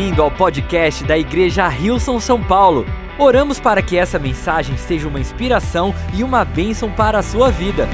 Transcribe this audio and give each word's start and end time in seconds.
bem-vindo 0.00 0.22
ao 0.22 0.30
podcast 0.30 1.04
da 1.04 1.18
Igreja 1.18 1.68
Rilson 1.68 2.18
São 2.18 2.42
Paulo. 2.42 2.86
Oramos 3.18 3.60
para 3.60 3.82
que 3.82 3.98
essa 3.98 4.18
mensagem 4.18 4.74
seja 4.78 5.06
uma 5.06 5.20
inspiração 5.20 5.94
e 6.14 6.24
uma 6.24 6.42
bênção 6.42 6.90
para 6.90 7.18
a 7.18 7.22
sua 7.22 7.50
vida. 7.50 7.86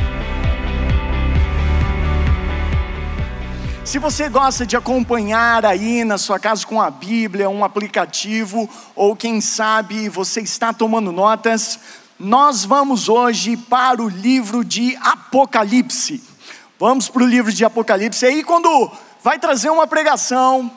Se 3.84 3.98
você 3.98 4.28
gosta 4.28 4.64
de 4.64 4.76
acompanhar 4.76 5.66
aí 5.66 6.04
na 6.04 6.16
sua 6.16 6.38
casa 6.38 6.64
com 6.64 6.80
a 6.80 6.92
Bíblia, 6.92 7.50
um 7.50 7.64
aplicativo, 7.64 8.70
ou 8.94 9.16
quem 9.16 9.40
sabe 9.40 10.08
você 10.08 10.40
está 10.40 10.72
tomando 10.72 11.10
notas, 11.10 11.80
nós 12.20 12.64
vamos 12.64 13.08
hoje 13.08 13.56
para 13.56 14.00
o 14.00 14.08
livro 14.08 14.64
de 14.64 14.96
Apocalipse. 15.02 16.22
Vamos 16.78 17.08
para 17.08 17.24
o 17.24 17.26
livro 17.26 17.52
de 17.52 17.64
Apocalipse. 17.64 18.24
Aí, 18.24 18.44
quando 18.44 18.92
vai 19.24 19.40
trazer 19.40 19.70
uma 19.70 19.88
pregação, 19.88 20.70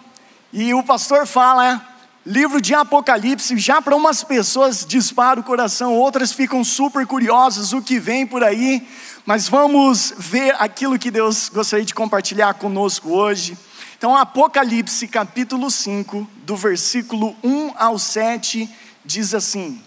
e 0.52 0.73
o 0.73 0.81
pastor 0.81 1.27
fala, 1.27 1.80
livro 2.26 2.59
de 2.59 2.73
Apocalipse, 2.73 3.55
já 3.59 3.80
para 3.80 3.95
umas 3.95 4.23
pessoas 4.23 4.84
dispara 4.84 5.40
o 5.40 5.44
coração, 5.44 5.94
outras 5.94 6.31
ficam 6.31 6.63
super 6.63 7.05
curiosas 7.05 7.71
o 7.71 7.81
que 7.81 7.99
vem 7.99 8.26
por 8.26 8.44
aí, 8.44 8.88
mas 9.27 9.48
vamos 9.48 10.12
ver 10.17 10.55
aquilo 10.59 10.98
que 10.98 11.12
Deus 11.12 11.49
gostaria 11.49 11.85
de 11.85 11.93
compartilhar 11.93 12.55
conosco 12.55 13.09
hoje. 13.09 13.55
Então, 13.95 14.17
Apocalipse 14.17 15.07
capítulo 15.07 15.70
5, 15.70 16.27
do 16.38 16.55
versículo 16.55 17.35
1 17.43 17.73
ao 17.77 17.99
7, 17.99 18.68
diz 19.05 19.35
assim: 19.35 19.79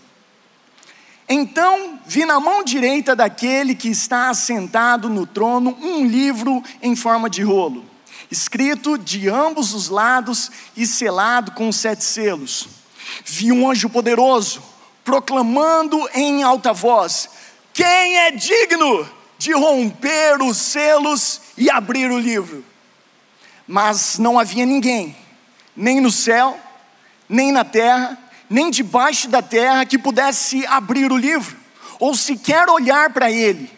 Então 1.29 1.99
vi 2.07 2.25
na 2.25 2.39
mão 2.39 2.63
direita 2.63 3.17
daquele 3.17 3.75
que 3.75 3.89
está 3.89 4.29
assentado 4.29 5.09
no 5.09 5.27
trono 5.27 5.77
um 5.83 6.07
livro 6.07 6.63
em 6.81 6.95
forma 6.95 7.29
de 7.29 7.43
rolo 7.43 7.92
escrito 8.33 8.97
de 8.97 9.29
ambos 9.29 9.75
os 9.75 9.91
lados 9.91 10.51
e 10.75 10.87
selado 10.87 11.53
com 11.53 11.71
sete 11.71 12.03
selos. 12.03 12.67
Vi 13.27 13.53
um 13.53 13.71
anjo 13.71 13.91
poderoso 13.91 14.63
proclamando 15.05 16.09
em 16.15 16.43
alta 16.43 16.73
voz: 16.73 17.29
Quem 17.75 18.19
é 18.19 18.31
digno 18.31 19.07
de 19.37 19.53
romper 19.53 20.41
os 20.41 20.57
selos 20.57 21.43
e 21.59 21.69
abrir 21.69 22.11
o 22.11 22.19
livro? 22.19 22.65
Mas 23.69 24.19
não 24.19 24.39
havia 24.39 24.65
ninguém, 24.65 25.15
nem 25.77 26.01
no 26.01 26.11
céu, 26.11 26.59
nem 27.29 27.53
na 27.53 27.65
terra, 27.65 28.19
nem 28.49 28.71
debaixo 28.71 29.29
da 29.29 29.43
terra, 29.43 29.85
que 29.85 29.99
pudesse 29.99 30.67
abrir 30.67 31.13
o 31.13 31.19
livro, 31.19 31.55
ou 32.01 32.15
sequer 32.15 32.71
olhar 32.71 33.13
para 33.13 33.31
ele. 33.31 33.71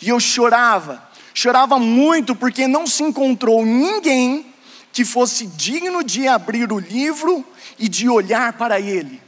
E 0.00 0.08
eu 0.08 0.18
chorava 0.18 1.05
chorava 1.36 1.78
muito 1.78 2.34
porque 2.34 2.66
não 2.66 2.86
se 2.86 3.02
encontrou 3.02 3.62
ninguém 3.62 4.46
que 4.90 5.04
fosse 5.04 5.46
digno 5.46 6.02
de 6.02 6.26
abrir 6.26 6.72
o 6.72 6.78
livro 6.78 7.44
e 7.78 7.90
de 7.90 8.08
olhar 8.08 8.54
para 8.54 8.80
ele. 8.80 9.20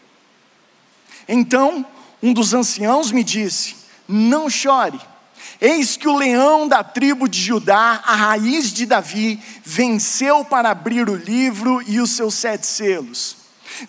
Então, 1.29 1.85
um 2.23 2.33
dos 2.33 2.55
anciãos 2.55 3.13
me 3.13 3.23
disse: 3.23 3.77
Não 4.09 4.49
chore. 4.49 4.99
Eis 5.61 5.99
que 5.99 6.09
o 6.09 6.17
leão 6.17 6.67
da 6.67 6.83
tribo 6.83 7.29
de 7.29 7.39
Judá, 7.39 8.03
a 8.07 8.15
raiz 8.15 8.73
de 8.73 8.87
Davi, 8.87 9.39
venceu 9.63 10.43
para 10.47 10.71
abrir 10.71 11.11
o 11.11 11.15
livro 11.15 11.83
e 11.87 12.01
os 12.01 12.13
seus 12.13 12.35
sete 12.35 12.67
selos. 12.67 13.38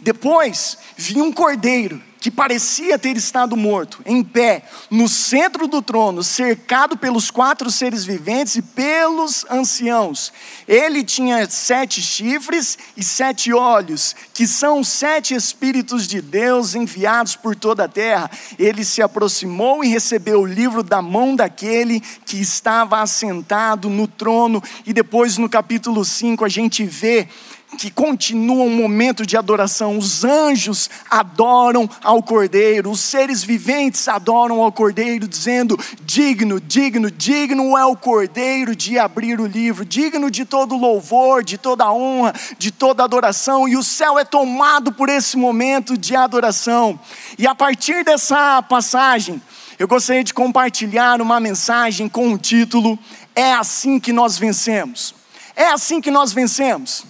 Depois 0.01 0.77
vi 0.97 1.21
um 1.21 1.31
cordeiro 1.31 2.01
que 2.19 2.29
parecia 2.29 2.99
ter 2.99 3.15
estado 3.15 3.55
morto, 3.55 4.01
em 4.05 4.21
pé, 4.23 4.63
no 4.91 5.07
centro 5.07 5.67
do 5.67 5.81
trono, 5.81 6.21
cercado 6.21 6.97
pelos 6.97 7.31
quatro 7.31 7.71
seres 7.71 8.03
viventes 8.03 8.57
e 8.57 8.61
pelos 8.61 9.45
anciãos. 9.49 10.33
Ele 10.67 11.03
tinha 11.03 11.49
sete 11.49 12.01
chifres 12.01 12.77
e 12.97 13.03
sete 13.03 13.53
olhos, 13.53 14.15
que 14.33 14.45
são 14.45 14.83
sete 14.83 15.33
Espíritos 15.33 16.07
de 16.07 16.21
Deus 16.21 16.75
enviados 16.75 17.35
por 17.35 17.55
toda 17.55 17.85
a 17.85 17.87
terra. 17.87 18.29
Ele 18.57 18.83
se 18.83 19.01
aproximou 19.01 19.83
e 19.83 19.87
recebeu 19.87 20.41
o 20.41 20.45
livro 20.45 20.83
da 20.83 21.01
mão 21.01 21.35
daquele 21.35 22.01
que 22.25 22.41
estava 22.41 23.01
assentado 23.01 23.89
no 23.89 24.07
trono. 24.07 24.61
E 24.85 24.91
depois, 24.91 25.37
no 25.37 25.47
capítulo 25.47 26.03
5, 26.03 26.43
a 26.43 26.49
gente 26.49 26.83
vê 26.83 27.29
que 27.77 27.91
continua 27.91 28.63
um 28.63 28.75
momento 28.75 29.25
de 29.25 29.37
adoração. 29.37 29.97
Os 29.97 30.23
anjos 30.23 30.89
adoram 31.09 31.89
ao 32.03 32.21
Cordeiro, 32.23 32.89
os 32.89 32.99
seres 32.99 33.43
viventes 33.43 34.07
adoram 34.07 34.61
ao 34.61 34.71
Cordeiro, 34.71 35.27
dizendo: 35.27 35.77
digno, 36.01 36.59
digno, 36.59 37.11
digno 37.11 37.77
é 37.77 37.85
o 37.85 37.95
Cordeiro 37.95 38.75
de 38.75 38.97
abrir 38.97 39.39
o 39.39 39.45
livro, 39.45 39.85
digno 39.85 40.31
de 40.31 40.45
todo 40.45 40.75
louvor, 40.75 41.43
de 41.43 41.57
toda 41.57 41.91
honra, 41.91 42.33
de 42.57 42.71
toda 42.71 43.03
adoração, 43.03 43.67
e 43.67 43.77
o 43.77 43.83
céu 43.83 44.17
é 44.17 44.25
tomado 44.25 44.91
por 44.91 45.09
esse 45.09 45.37
momento 45.37 45.97
de 45.97 46.15
adoração. 46.15 46.99
E 47.37 47.45
a 47.45 47.53
partir 47.53 48.03
dessa 48.03 48.61
passagem, 48.63 49.41
eu 49.77 49.87
gostaria 49.87 50.23
de 50.23 50.33
compartilhar 50.33 51.21
uma 51.21 51.39
mensagem 51.39 52.09
com 52.09 52.33
o 52.33 52.37
título: 52.37 52.97
É 53.35 53.53
assim 53.53 53.99
que 53.99 54.11
nós 54.11 54.37
vencemos. 54.37 55.15
É 55.55 55.67
assim 55.67 56.01
que 56.01 56.09
nós 56.09 56.31
vencemos. 56.31 57.08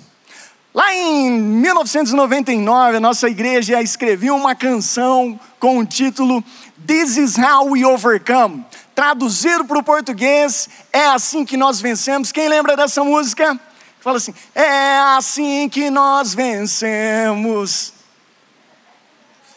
Lá 0.79 0.95
em 0.95 1.29
1999, 1.29 2.95
a 2.95 2.99
nossa 3.01 3.27
igreja 3.27 3.81
escreveu 3.81 4.33
uma 4.33 4.55
canção 4.55 5.37
com 5.59 5.77
o 5.77 5.85
título 5.85 6.41
This 6.87 7.17
is 7.17 7.37
How 7.37 7.71
We 7.71 7.85
Overcome. 7.85 8.65
Traduzido 8.95 9.65
para 9.65 9.77
o 9.77 9.83
português, 9.83 10.69
é 10.93 11.07
assim 11.07 11.43
que 11.43 11.57
nós 11.57 11.81
vencemos. 11.81 12.31
Quem 12.31 12.47
lembra 12.47 12.77
dessa 12.77 13.03
música? 13.03 13.59
Fala 13.99 14.15
assim: 14.15 14.33
É 14.55 14.99
assim 15.17 15.67
que 15.67 15.89
nós 15.89 16.33
vencemos. 16.33 17.91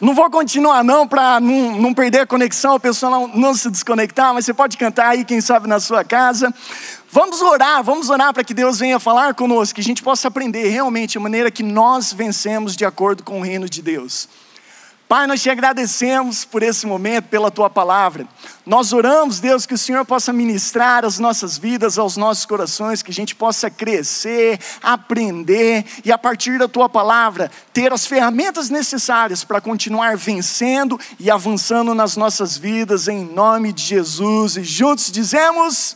Não 0.01 0.13
vou 0.13 0.29
continuar 0.29 0.83
não 0.83 1.07
para 1.07 1.39
não, 1.39 1.79
não, 1.79 1.93
perder 1.93 2.19
a 2.19 2.27
conexão, 2.27 2.75
a 2.75 2.79
pessoa 2.81 3.09
não, 3.09 3.27
não 3.29 3.53
se 3.53 3.69
desconectar, 3.69 4.33
mas 4.33 4.43
você 4.43 4.53
pode 4.53 4.75
cantar 4.75 5.11
aí, 5.11 5.23
quem 5.23 5.39
sabe, 5.39 5.69
na 5.69 5.79
sua 5.79 6.03
casa. 6.03 6.53
Vamos 7.13 7.43
orar, 7.43 7.83
vamos 7.83 8.09
orar 8.09 8.33
para 8.33 8.43
que 8.43 8.55
Deus 8.55 8.79
venha 8.79 8.99
falar 8.99 9.35
conosco, 9.35 9.75
que 9.75 9.81
a 9.81 9.83
gente 9.83 10.01
possa 10.01 10.29
aprender 10.29 10.67
realmente 10.69 11.15
a 11.15 11.21
maneira 11.21 11.51
que 11.51 11.61
nós 11.61 12.11
vencemos 12.11 12.75
de 12.75 12.85
acordo 12.85 13.21
com 13.21 13.39
o 13.39 13.43
reino 13.43 13.69
de 13.69 13.83
Deus. 13.83 14.27
Pai, 15.07 15.27
nós 15.27 15.39
te 15.39 15.47
agradecemos 15.47 16.43
por 16.43 16.63
esse 16.63 16.87
momento, 16.87 17.25
pela 17.25 17.51
tua 17.51 17.69
palavra. 17.69 18.27
Nós 18.65 18.93
oramos, 18.93 19.39
Deus, 19.39 19.67
que 19.67 19.75
o 19.75 19.77
Senhor 19.77 20.03
possa 20.03 20.33
ministrar 20.33 21.05
as 21.05 21.19
nossas 21.19 21.55
vidas, 21.55 21.99
aos 21.99 22.17
nossos 22.17 22.47
corações, 22.47 23.03
que 23.03 23.11
a 23.11 23.13
gente 23.13 23.35
possa 23.35 23.69
crescer, 23.69 24.59
aprender 24.81 25.85
e, 26.03 26.11
a 26.11 26.17
partir 26.17 26.57
da 26.57 26.67
tua 26.67 26.89
palavra, 26.89 27.51
ter 27.71 27.93
as 27.93 28.07
ferramentas 28.07 28.71
necessárias 28.71 29.43
para 29.43 29.61
continuar 29.61 30.17
vencendo 30.17 30.99
e 31.19 31.29
avançando 31.29 31.93
nas 31.93 32.17
nossas 32.17 32.57
vidas, 32.57 33.07
em 33.07 33.23
nome 33.23 33.71
de 33.71 33.83
Jesus. 33.83 34.57
E 34.57 34.63
juntos 34.63 35.11
dizemos: 35.11 35.95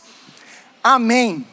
Amém. 0.82 1.46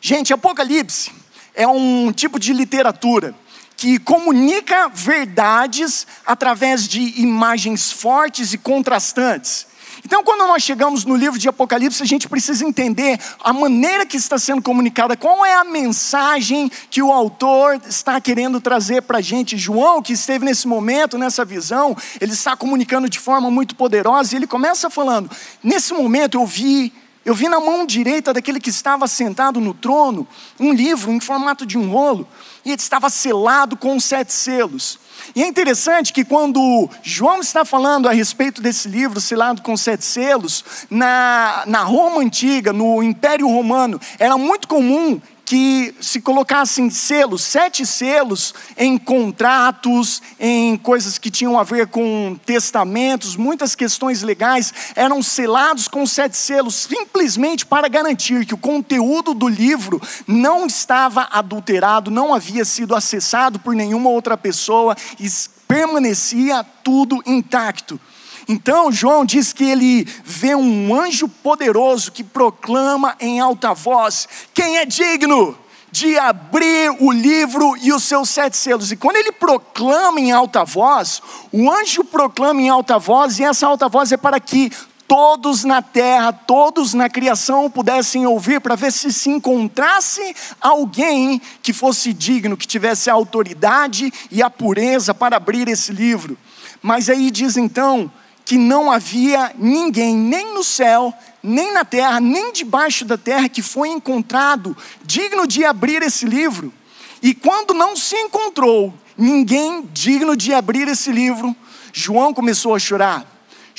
Gente, 0.00 0.32
Apocalipse 0.32 1.12
é 1.54 1.66
um 1.66 2.12
tipo 2.12 2.38
de 2.38 2.52
literatura 2.52 3.34
que 3.76 3.98
comunica 3.98 4.88
verdades 4.88 6.06
através 6.26 6.86
de 6.86 7.20
imagens 7.20 7.90
fortes 7.90 8.52
e 8.52 8.58
contrastantes. 8.58 9.66
Então, 10.04 10.24
quando 10.24 10.46
nós 10.46 10.62
chegamos 10.62 11.04
no 11.04 11.14
livro 11.14 11.38
de 11.38 11.48
Apocalipse, 11.48 12.02
a 12.02 12.06
gente 12.06 12.28
precisa 12.28 12.64
entender 12.64 13.18
a 13.42 13.52
maneira 13.52 14.06
que 14.06 14.16
está 14.16 14.38
sendo 14.38 14.62
comunicada, 14.62 15.16
qual 15.16 15.44
é 15.44 15.54
a 15.54 15.64
mensagem 15.64 16.70
que 16.90 17.02
o 17.02 17.12
autor 17.12 17.80
está 17.86 18.20
querendo 18.20 18.60
trazer 18.60 19.02
para 19.02 19.18
a 19.18 19.20
gente. 19.22 19.58
João, 19.58 20.02
que 20.02 20.12
esteve 20.12 20.44
nesse 20.44 20.66
momento, 20.66 21.18
nessa 21.18 21.44
visão, 21.44 21.96
ele 22.20 22.32
está 22.32 22.56
comunicando 22.56 23.08
de 23.08 23.18
forma 23.18 23.50
muito 23.50 23.74
poderosa 23.74 24.34
e 24.34 24.38
ele 24.38 24.46
começa 24.46 24.88
falando: 24.88 25.30
Nesse 25.62 25.92
momento 25.92 26.38
eu 26.38 26.46
vi 26.46 26.92
eu 27.24 27.34
vi 27.34 27.48
na 27.48 27.60
mão 27.60 27.84
direita 27.84 28.32
daquele 28.32 28.58
que 28.58 28.70
estava 28.70 29.06
sentado 29.06 29.60
no 29.60 29.74
trono 29.74 30.26
um 30.58 30.72
livro 30.72 31.12
em 31.12 31.20
formato 31.20 31.66
de 31.66 31.76
um 31.76 31.90
rolo, 31.90 32.26
e 32.64 32.70
ele 32.70 32.80
estava 32.80 33.10
selado 33.10 33.76
com 33.76 34.00
sete 34.00 34.32
selos. 34.32 34.98
E 35.34 35.42
é 35.42 35.46
interessante 35.46 36.12
que 36.12 36.24
quando 36.24 36.88
João 37.02 37.40
está 37.40 37.64
falando 37.64 38.08
a 38.08 38.12
respeito 38.12 38.62
desse 38.62 38.88
livro, 38.88 39.20
selado 39.20 39.60
com 39.62 39.76
sete 39.76 40.04
selos, 40.04 40.64
na, 40.88 41.62
na 41.66 41.82
Roma 41.82 42.20
antiga, 42.20 42.72
no 42.72 43.02
Império 43.02 43.46
Romano, 43.46 44.00
era 44.18 44.36
muito 44.38 44.66
comum 44.66 45.20
que 45.50 45.92
se 46.00 46.20
colocassem 46.20 46.88
selos, 46.90 47.42
sete 47.42 47.84
selos 47.84 48.54
em 48.76 48.96
contratos, 48.96 50.22
em 50.38 50.76
coisas 50.76 51.18
que 51.18 51.28
tinham 51.28 51.58
a 51.58 51.64
ver 51.64 51.88
com 51.88 52.38
testamentos, 52.46 53.34
muitas 53.34 53.74
questões 53.74 54.22
legais 54.22 54.72
eram 54.94 55.20
selados 55.20 55.88
com 55.88 56.06
sete 56.06 56.36
selos, 56.36 56.76
simplesmente 56.76 57.66
para 57.66 57.88
garantir 57.88 58.46
que 58.46 58.54
o 58.54 58.58
conteúdo 58.58 59.34
do 59.34 59.48
livro 59.48 60.00
não 60.24 60.68
estava 60.68 61.26
adulterado, 61.32 62.12
não 62.12 62.32
havia 62.32 62.64
sido 62.64 62.94
acessado 62.94 63.58
por 63.58 63.74
nenhuma 63.74 64.08
outra 64.08 64.36
pessoa 64.36 64.96
e 65.18 65.28
permanecia 65.66 66.64
tudo 66.84 67.20
intacto. 67.26 68.00
Então, 68.48 68.90
João 68.92 69.24
diz 69.24 69.52
que 69.52 69.64
ele 69.64 70.04
vê 70.24 70.54
um 70.54 70.94
anjo 70.94 71.28
poderoso 71.28 72.12
que 72.12 72.24
proclama 72.24 73.16
em 73.20 73.40
alta 73.40 73.74
voz: 73.74 74.28
Quem 74.52 74.78
é 74.78 74.84
digno 74.84 75.56
de 75.92 76.16
abrir 76.18 76.90
o 77.00 77.10
livro 77.10 77.76
e 77.82 77.92
os 77.92 78.04
seus 78.04 78.30
sete 78.30 78.56
selos. 78.56 78.92
E 78.92 78.96
quando 78.96 79.16
ele 79.16 79.32
proclama 79.32 80.20
em 80.20 80.30
alta 80.30 80.64
voz, 80.64 81.20
o 81.50 81.70
anjo 81.70 82.04
proclama 82.04 82.60
em 82.60 82.68
alta 82.68 82.98
voz, 82.98 83.38
e 83.38 83.44
essa 83.44 83.66
alta 83.66 83.88
voz 83.88 84.12
é 84.12 84.16
para 84.16 84.38
que 84.38 84.70
todos 85.08 85.64
na 85.64 85.82
terra, 85.82 86.32
todos 86.32 86.94
na 86.94 87.10
criação 87.10 87.68
pudessem 87.68 88.26
ouvir, 88.26 88.60
para 88.60 88.76
ver 88.76 88.92
se 88.92 89.12
se 89.12 89.28
encontrasse 89.28 90.36
alguém 90.60 91.42
que 91.60 91.72
fosse 91.72 92.12
digno, 92.12 92.56
que 92.56 92.66
tivesse 92.66 93.10
a 93.10 93.14
autoridade 93.14 94.12
e 94.30 94.40
a 94.40 94.48
pureza 94.48 95.12
para 95.12 95.36
abrir 95.36 95.66
esse 95.66 95.92
livro. 95.92 96.38
Mas 96.80 97.08
aí 97.10 97.28
diz 97.32 97.56
então 97.56 98.10
que 98.50 98.58
não 98.58 98.90
havia 98.90 99.54
ninguém, 99.56 100.16
nem 100.16 100.52
no 100.52 100.64
céu, 100.64 101.14
nem 101.40 101.72
na 101.72 101.84
terra, 101.84 102.18
nem 102.18 102.52
debaixo 102.52 103.04
da 103.04 103.16
terra, 103.16 103.48
que 103.48 103.62
foi 103.62 103.90
encontrado 103.90 104.76
digno 105.04 105.46
de 105.46 105.64
abrir 105.64 106.02
esse 106.02 106.26
livro. 106.26 106.74
E 107.22 107.32
quando 107.32 107.72
não 107.72 107.94
se 107.94 108.16
encontrou 108.16 108.92
ninguém 109.16 109.88
digno 109.92 110.36
de 110.36 110.52
abrir 110.52 110.88
esse 110.88 111.12
livro, 111.12 111.54
João 111.92 112.34
começou 112.34 112.74
a 112.74 112.80
chorar. 112.80 113.24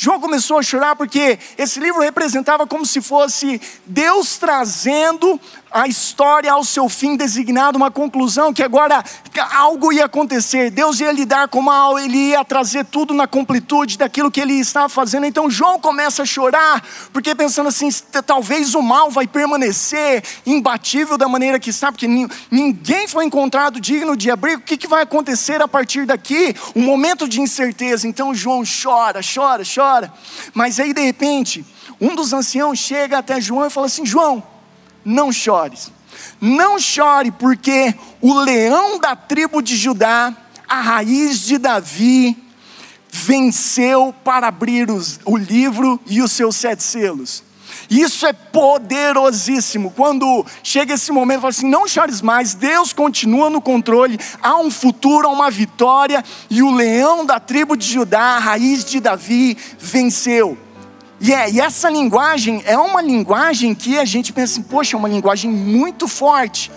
João 0.04 0.20
começou 0.20 0.58
a 0.58 0.64
chorar 0.64 0.96
porque 0.96 1.38
esse 1.56 1.80
livro 1.80 2.02
representava 2.02 2.66
como 2.66 2.84
se 2.88 3.00
fosse 3.00 3.62
Deus 3.86 4.36
trazendo 4.40 5.40
a 5.72 5.88
história 5.88 6.52
ao 6.52 6.64
seu 6.64 6.90
fim 6.90 7.16
designado, 7.16 7.78
uma 7.78 7.90
conclusão 7.90 8.52
que 8.52 8.64
agora 8.64 9.02
algo 9.54 9.94
ia 9.94 10.06
acontecer, 10.06 10.70
Deus 10.70 11.00
ia 11.00 11.12
lidar 11.12 11.48
com 11.48 11.60
o 11.60 11.64
mal, 11.64 11.98
ele 11.98 12.18
ia 12.18 12.44
trazer 12.44 12.84
tudo 12.84 13.14
na 13.14 13.26
completude 13.26 13.98
daquilo 13.98 14.32
que 14.32 14.42
ele 14.42 14.56
estava 14.56 14.90
fazendo. 14.90 15.26
Então 15.26 15.50
João 15.50 15.80
começa 15.80 16.24
a 16.24 16.26
chorar, 16.26 16.84
porque 17.14 17.34
pensando 17.36 17.70
assim: 17.70 17.88
talvez 18.26 18.74
o 18.74 18.82
mal 18.82 19.12
vai 19.12 19.28
permanecer 19.28 20.24
imbatível 20.46 21.18
da 21.18 21.30
maneira 21.30 21.60
que 21.60 21.70
está, 21.70 21.92
porque 21.92 22.08
ninguém 22.50 23.08
foi 23.08 23.24
encontrado 23.24 23.80
digno 23.80 24.18
de 24.18 24.32
abrir. 24.32 24.58
O 24.58 24.62
que, 24.62 24.76
que 24.76 24.88
vai 24.88 25.04
acontecer 25.04 25.62
a 25.62 25.68
partir 25.68 26.06
daqui? 26.06 26.54
Um 26.76 26.82
momento 26.82 27.30
de 27.30 27.40
incerteza. 27.40 28.08
Então 28.08 28.34
João 28.34 28.64
chora, 28.66 29.22
chora, 29.22 29.64
chora. 29.64 29.91
Mas 30.54 30.80
aí 30.80 30.94
de 30.94 31.02
repente, 31.02 31.66
um 32.00 32.16
dos 32.16 32.34
anciãos 32.34 32.80
chega 32.80 33.18
até 33.18 33.40
João 33.40 33.68
e 33.68 33.70
fala 33.70 33.88
assim: 33.88 34.06
João 34.06 34.44
não 35.04 35.32
chores. 35.32 35.92
Não 36.40 36.80
chore, 36.80 37.32
porque 37.32 37.94
o 38.20 38.34
leão 38.34 39.00
da 39.00 39.16
tribo 39.16 39.62
de 39.62 39.76
Judá, 39.76 40.36
a 40.68 40.82
raiz 40.82 41.40
de 41.40 41.58
Davi, 41.58 42.38
venceu 43.10 44.14
para 44.24 44.48
abrir 44.48 44.90
os, 44.90 45.20
o 45.26 45.38
livro 45.38 46.00
e 46.08 46.22
os 46.22 46.32
seus 46.32 46.56
sete 46.56 46.84
selos. 46.84 47.44
Isso 47.90 48.26
é 48.26 48.34
poderosíssimo. 48.34 49.92
Quando 49.92 50.46
chega 50.64 50.94
esse 50.94 51.12
momento, 51.12 51.42
fala 51.42 51.50
assim: 51.50 51.70
não 51.70 51.88
chores 51.88 52.22
mais, 52.22 52.54
Deus 52.54 52.94
continua 52.94 53.50
no 53.50 53.62
controle, 53.62 54.20
há 54.42 54.58
um 54.58 54.72
futuro, 54.72 55.28
há 55.28 55.32
uma 55.32 55.50
vitória, 55.50 56.24
e 56.50 56.62
o 56.62 56.72
leão 56.72 57.26
da 57.26 57.40
tribo 57.40 57.76
de 57.76 57.86
Judá, 57.86 58.38
a 58.38 58.40
raiz 58.40 58.86
de 58.86 59.00
Davi, 59.00 59.58
venceu. 59.80 60.58
E, 61.20 61.32
é, 61.32 61.52
e 61.52 61.60
essa 61.60 61.88
linguagem 61.88 62.64
é 62.66 62.76
uma 62.76 63.00
linguagem 63.00 63.76
que 63.76 64.00
a 64.00 64.06
gente 64.06 64.34
pensa 64.34 64.54
assim, 64.54 64.64
poxa, 64.64 64.96
é 64.96 65.00
uma 65.00 65.08
linguagem 65.08 65.52
muito 65.52 66.08
forte. 66.08 66.72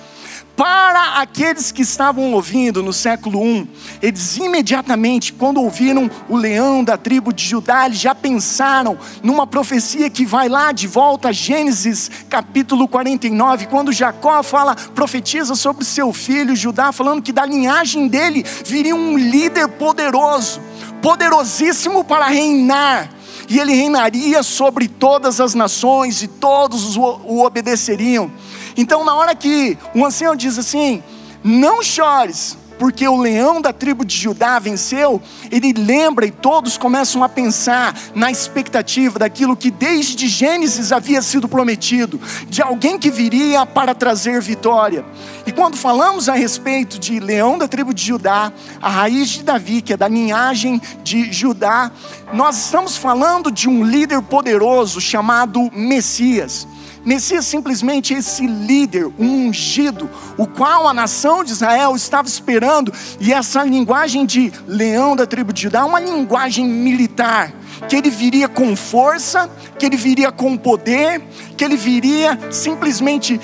Para 0.56 1.20
aqueles 1.20 1.72
que 1.72 1.82
estavam 1.82 2.32
ouvindo 2.32 2.80
no 2.80 2.92
século 2.92 3.44
I, 3.44 3.68
eles 4.00 4.36
imediatamente, 4.36 5.32
quando 5.32 5.60
ouviram 5.60 6.08
o 6.28 6.36
leão 6.36 6.84
da 6.84 6.96
tribo 6.96 7.32
de 7.32 7.44
Judá, 7.44 7.86
eles 7.86 7.98
já 7.98 8.14
pensaram 8.14 8.96
numa 9.20 9.48
profecia 9.48 10.08
que 10.08 10.24
vai 10.24 10.48
lá 10.48 10.70
de 10.70 10.86
volta 10.86 11.30
a 11.30 11.32
Gênesis 11.32 12.08
capítulo 12.28 12.86
49, 12.86 13.66
quando 13.66 13.92
Jacó 13.92 14.44
fala, 14.44 14.76
profetiza 14.76 15.56
sobre 15.56 15.84
seu 15.84 16.12
filho 16.12 16.54
Judá, 16.54 16.92
falando 16.92 17.20
que 17.20 17.32
da 17.32 17.44
linhagem 17.44 18.06
dele 18.06 18.44
viria 18.64 18.94
um 18.94 19.18
líder 19.18 19.66
poderoso, 19.66 20.60
poderosíssimo 21.02 22.04
para 22.04 22.26
reinar 22.26 23.10
e 23.48 23.58
ele 23.58 23.74
reinaria 23.74 24.42
sobre 24.42 24.88
todas 24.88 25.40
as 25.40 25.54
nações 25.54 26.22
e 26.22 26.28
todos 26.28 26.96
o 26.96 27.44
obedeceriam. 27.44 28.30
Então, 28.76 29.04
na 29.04 29.14
hora 29.14 29.34
que 29.34 29.78
o 29.94 30.04
ancião 30.04 30.34
diz 30.34 30.58
assim: 30.58 31.02
Não 31.42 31.82
chores, 31.82 32.56
porque 32.78 33.06
o 33.06 33.16
leão 33.16 33.60
da 33.60 33.72
tribo 33.72 34.04
de 34.04 34.16
Judá 34.16 34.58
venceu, 34.58 35.22
ele 35.50 35.72
lembra 35.72 36.26
e 36.26 36.30
todos 36.30 36.76
começam 36.76 37.22
a 37.22 37.28
pensar 37.28 37.96
na 38.14 38.30
expectativa 38.30 39.18
daquilo 39.18 39.56
que 39.56 39.70
desde 39.70 40.28
Gênesis 40.28 40.92
havia 40.92 41.22
sido 41.22 41.48
prometido, 41.48 42.20
de 42.48 42.62
alguém 42.62 42.98
que 42.98 43.10
viria 43.10 43.64
para 43.64 43.94
trazer 43.94 44.40
vitória. 44.40 45.04
E 45.46 45.52
quando 45.52 45.76
falamos 45.76 46.28
a 46.28 46.34
respeito 46.34 46.98
de 46.98 47.20
leão 47.20 47.58
da 47.58 47.68
tribo 47.68 47.94
de 47.94 48.04
Judá, 48.04 48.52
a 48.82 48.88
raiz 48.88 49.28
de 49.30 49.42
Davi, 49.42 49.80
que 49.80 49.92
é 49.92 49.96
da 49.96 50.08
linhagem 50.08 50.80
de 51.02 51.32
Judá, 51.32 51.90
nós 52.32 52.56
estamos 52.66 52.96
falando 52.96 53.50
de 53.50 53.68
um 53.68 53.84
líder 53.84 54.20
poderoso 54.22 55.00
chamado 55.00 55.70
Messias. 55.72 56.66
Messias 57.04 57.46
simplesmente 57.46 58.14
esse 58.14 58.46
líder, 58.46 59.06
um 59.18 59.48
ungido, 59.48 60.08
o 60.38 60.46
qual 60.46 60.88
a 60.88 60.94
nação 60.94 61.44
de 61.44 61.52
Israel 61.52 61.94
estava 61.94 62.26
esperando, 62.26 62.92
e 63.20 63.32
essa 63.32 63.62
linguagem 63.62 64.24
de 64.24 64.50
leão 64.66 65.14
da 65.14 65.26
tribo 65.26 65.52
de 65.52 65.62
Judá 65.62 65.80
é 65.80 65.84
uma 65.84 66.00
linguagem 66.00 66.66
militar, 66.66 67.52
que 67.88 67.96
ele 67.96 68.08
viria 68.08 68.48
com 68.48 68.74
força, 68.74 69.50
que 69.78 69.84
ele 69.84 69.96
viria 69.96 70.32
com 70.32 70.56
poder, 70.56 71.20
que 71.56 71.64
ele 71.64 71.76
viria 71.76 72.38
simplesmente 72.50 73.38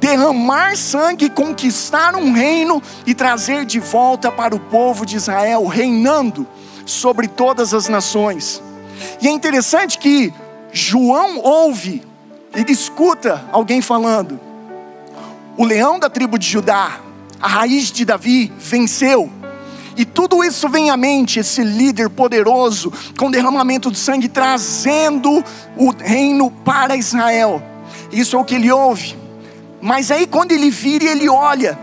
derramar 0.00 0.76
sangue, 0.76 1.28
conquistar 1.28 2.14
um 2.16 2.32
reino 2.32 2.82
e 3.04 3.12
trazer 3.12 3.66
de 3.66 3.80
volta 3.80 4.30
para 4.32 4.54
o 4.54 4.60
povo 4.60 5.04
de 5.04 5.16
Israel, 5.16 5.66
reinando 5.66 6.46
sobre 6.86 7.28
todas 7.28 7.74
as 7.74 7.88
nações. 7.88 8.62
E 9.20 9.28
é 9.28 9.30
interessante 9.30 9.98
que 9.98 10.32
João 10.72 11.38
ouve 11.40 12.07
ele 12.58 12.72
escuta 12.72 13.44
alguém 13.52 13.80
falando: 13.80 14.40
o 15.56 15.64
leão 15.64 15.98
da 15.98 16.10
tribo 16.10 16.38
de 16.38 16.46
Judá, 16.46 17.00
a 17.40 17.46
raiz 17.46 17.92
de 17.92 18.04
Davi, 18.04 18.52
venceu. 18.58 19.30
E 19.96 20.04
tudo 20.04 20.44
isso 20.44 20.68
vem 20.68 20.90
à 20.90 20.96
mente, 20.96 21.40
esse 21.40 21.62
líder 21.62 22.08
poderoso, 22.08 22.92
com 23.18 23.30
derramamento 23.30 23.90
de 23.90 23.98
sangue, 23.98 24.28
trazendo 24.28 25.42
o 25.76 25.90
reino 25.90 26.50
para 26.50 26.96
Israel. 26.96 27.62
Isso 28.12 28.36
é 28.36 28.38
o 28.38 28.44
que 28.44 28.54
ele 28.54 28.70
ouve. 28.70 29.16
Mas 29.80 30.10
aí, 30.10 30.26
quando 30.26 30.52
ele 30.52 30.70
vira 30.70 31.04
e 31.04 31.08
ele 31.08 31.28
olha, 31.28 31.78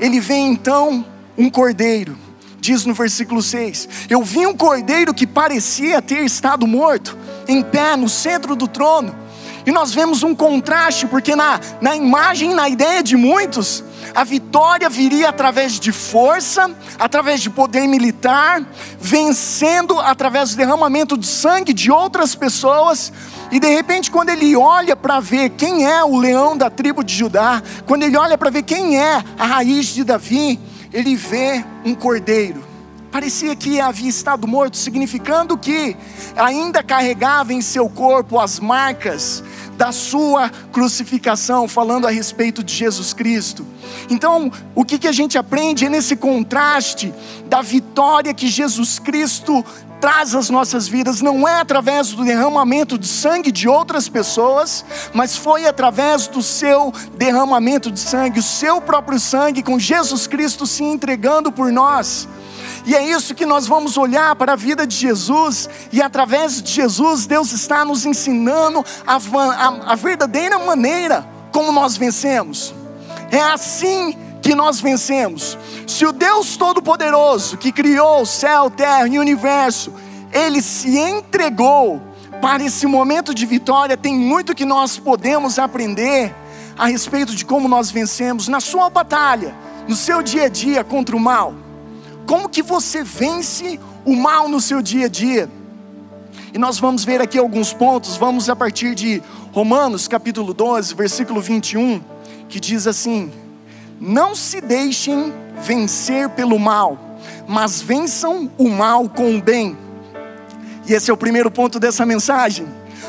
ele 0.00 0.20
vê 0.20 0.36
então 0.36 1.04
um 1.36 1.50
cordeiro. 1.50 2.16
Diz 2.58 2.84
no 2.84 2.92
versículo 2.92 3.42
6: 3.42 3.88
Eu 4.10 4.22
vi 4.22 4.46
um 4.46 4.54
cordeiro 4.54 5.14
que 5.14 5.26
parecia 5.26 6.02
ter 6.02 6.24
estado 6.24 6.66
morto, 6.66 7.16
em 7.46 7.62
pé 7.62 7.96
no 7.96 8.08
centro 8.08 8.56
do 8.56 8.66
trono 8.68 9.27
e 9.68 9.70
nós 9.70 9.92
vemos 9.92 10.22
um 10.22 10.34
contraste, 10.34 11.06
porque 11.06 11.36
na, 11.36 11.60
na 11.78 11.94
imagem, 11.94 12.54
na 12.54 12.70
ideia 12.70 13.02
de 13.02 13.18
muitos, 13.18 13.84
a 14.14 14.24
vitória 14.24 14.88
viria 14.88 15.28
através 15.28 15.78
de 15.78 15.92
força, 15.92 16.70
através 16.98 17.42
de 17.42 17.50
poder 17.50 17.86
militar, 17.86 18.66
vencendo 18.98 20.00
através 20.00 20.52
do 20.52 20.56
derramamento 20.56 21.18
de 21.18 21.26
sangue 21.26 21.74
de 21.74 21.90
outras 21.90 22.34
pessoas. 22.34 23.12
E 23.52 23.60
de 23.60 23.68
repente, 23.68 24.10
quando 24.10 24.30
ele 24.30 24.56
olha 24.56 24.96
para 24.96 25.20
ver 25.20 25.50
quem 25.50 25.84
é 25.84 26.02
o 26.02 26.16
leão 26.16 26.56
da 26.56 26.70
tribo 26.70 27.04
de 27.04 27.14
Judá, 27.14 27.62
quando 27.84 28.04
ele 28.04 28.16
olha 28.16 28.38
para 28.38 28.48
ver 28.48 28.62
quem 28.62 28.98
é 28.98 29.22
a 29.38 29.44
raiz 29.44 29.88
de 29.88 30.02
Davi, 30.02 30.58
ele 30.94 31.14
vê 31.14 31.62
um 31.84 31.94
cordeiro. 31.94 32.67
Parecia 33.10 33.56
que 33.56 33.80
havia 33.80 34.08
estado 34.08 34.46
morto, 34.46 34.76
significando 34.76 35.56
que 35.56 35.96
ainda 36.36 36.82
carregava 36.82 37.52
em 37.52 37.62
seu 37.62 37.88
corpo 37.88 38.38
as 38.38 38.60
marcas 38.60 39.42
da 39.78 39.92
sua 39.92 40.50
crucificação, 40.72 41.68
falando 41.68 42.06
a 42.06 42.10
respeito 42.10 42.62
de 42.62 42.74
Jesus 42.74 43.14
Cristo. 43.14 43.64
Então, 44.10 44.52
o 44.74 44.84
que, 44.84 44.98
que 44.98 45.06
a 45.06 45.12
gente 45.12 45.38
aprende 45.38 45.86
é 45.86 45.88
nesse 45.88 46.16
contraste 46.16 47.14
da 47.46 47.62
vitória 47.62 48.34
que 48.34 48.48
Jesus 48.48 48.98
Cristo 48.98 49.64
traz 50.00 50.34
às 50.34 50.50
nossas 50.50 50.86
vidas, 50.86 51.20
não 51.20 51.46
é 51.46 51.60
através 51.60 52.12
do 52.12 52.24
derramamento 52.24 52.98
de 52.98 53.06
sangue 53.06 53.50
de 53.50 53.68
outras 53.68 54.08
pessoas, 54.08 54.84
mas 55.12 55.36
foi 55.36 55.66
através 55.66 56.26
do 56.26 56.42
seu 56.42 56.92
derramamento 57.16 57.90
de 57.90 57.98
sangue, 57.98 58.40
o 58.40 58.42
seu 58.42 58.80
próprio 58.80 59.18
sangue, 59.18 59.62
com 59.62 59.78
Jesus 59.78 60.26
Cristo 60.26 60.66
se 60.66 60.84
entregando 60.84 61.50
por 61.50 61.72
nós. 61.72 62.28
E 62.88 62.96
é 62.96 63.04
isso 63.04 63.34
que 63.34 63.44
nós 63.44 63.66
vamos 63.66 63.98
olhar 63.98 64.34
para 64.34 64.54
a 64.54 64.56
vida 64.56 64.86
de 64.86 64.96
Jesus, 64.96 65.68
e 65.92 66.00
através 66.00 66.62
de 66.62 66.72
Jesus, 66.72 67.26
Deus 67.26 67.52
está 67.52 67.84
nos 67.84 68.06
ensinando 68.06 68.82
a, 69.06 69.16
a, 69.16 69.92
a 69.92 69.94
verdadeira 69.94 70.58
maneira 70.58 71.28
como 71.52 71.70
nós 71.70 71.98
vencemos. 71.98 72.74
É 73.30 73.42
assim 73.42 74.16
que 74.40 74.54
nós 74.54 74.80
vencemos. 74.80 75.58
Se 75.86 76.06
o 76.06 76.12
Deus 76.12 76.56
Todo-Poderoso, 76.56 77.58
que 77.58 77.72
criou 77.72 78.22
o 78.22 78.26
céu, 78.26 78.70
terra 78.70 79.06
e 79.06 79.18
universo, 79.18 79.92
ele 80.32 80.62
se 80.62 80.96
entregou 80.98 82.00
para 82.40 82.64
esse 82.64 82.86
momento 82.86 83.34
de 83.34 83.44
vitória, 83.44 83.98
tem 83.98 84.14
muito 84.14 84.54
que 84.54 84.64
nós 84.64 84.96
podemos 84.96 85.58
aprender 85.58 86.34
a 86.78 86.86
respeito 86.86 87.34
de 87.34 87.44
como 87.44 87.68
nós 87.68 87.90
vencemos 87.90 88.48
na 88.48 88.60
sua 88.60 88.88
batalha, 88.88 89.54
no 89.86 89.94
seu 89.94 90.22
dia 90.22 90.44
a 90.44 90.48
dia 90.48 90.82
contra 90.82 91.14
o 91.14 91.20
mal. 91.20 91.67
Como 92.28 92.46
que 92.46 92.62
você 92.62 93.02
vence 93.02 93.80
o 94.04 94.14
mal 94.14 94.50
no 94.50 94.60
seu 94.60 94.82
dia 94.82 95.06
a 95.06 95.08
dia? 95.08 95.48
E 96.52 96.58
nós 96.58 96.78
vamos 96.78 97.02
ver 97.02 97.22
aqui 97.22 97.38
alguns 97.38 97.72
pontos, 97.72 98.18
vamos 98.18 98.50
a 98.50 98.54
partir 98.54 98.94
de 98.94 99.22
Romanos 99.50 100.06
capítulo 100.06 100.52
12, 100.52 100.94
versículo 100.94 101.40
21, 101.40 102.02
que 102.46 102.60
diz 102.60 102.86
assim: 102.86 103.32
Não 103.98 104.34
se 104.34 104.60
deixem 104.60 105.32
vencer 105.62 106.28
pelo 106.28 106.58
mal, 106.58 106.98
mas 107.48 107.80
vençam 107.80 108.50
o 108.58 108.68
mal 108.68 109.08
com 109.08 109.34
o 109.34 109.40
bem. 109.40 109.74
E 110.86 110.92
esse 110.92 111.10
é 111.10 111.14
o 111.14 111.16
primeiro 111.16 111.50
ponto 111.50 111.80
dessa 111.80 112.04
mensagem. 112.04 112.68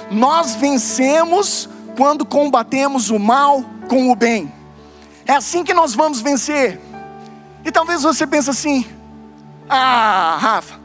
Nós 0.10 0.56
vencemos 0.56 1.68
quando 1.98 2.24
combatemos 2.26 3.10
o 3.10 3.20
mal 3.20 3.66
com 3.90 4.10
o 4.10 4.16
bem. 4.16 4.50
É 5.28 5.34
assim 5.34 5.66
que 5.66 5.74
nós 5.74 5.94
vamos 5.94 6.22
vencer. 6.22 6.80
E 7.66 7.70
talvez 7.70 8.04
você 8.04 8.26
pense 8.26 8.50
assim: 8.50 8.86
Ah, 9.72 10.36
Rafa, 10.42 10.80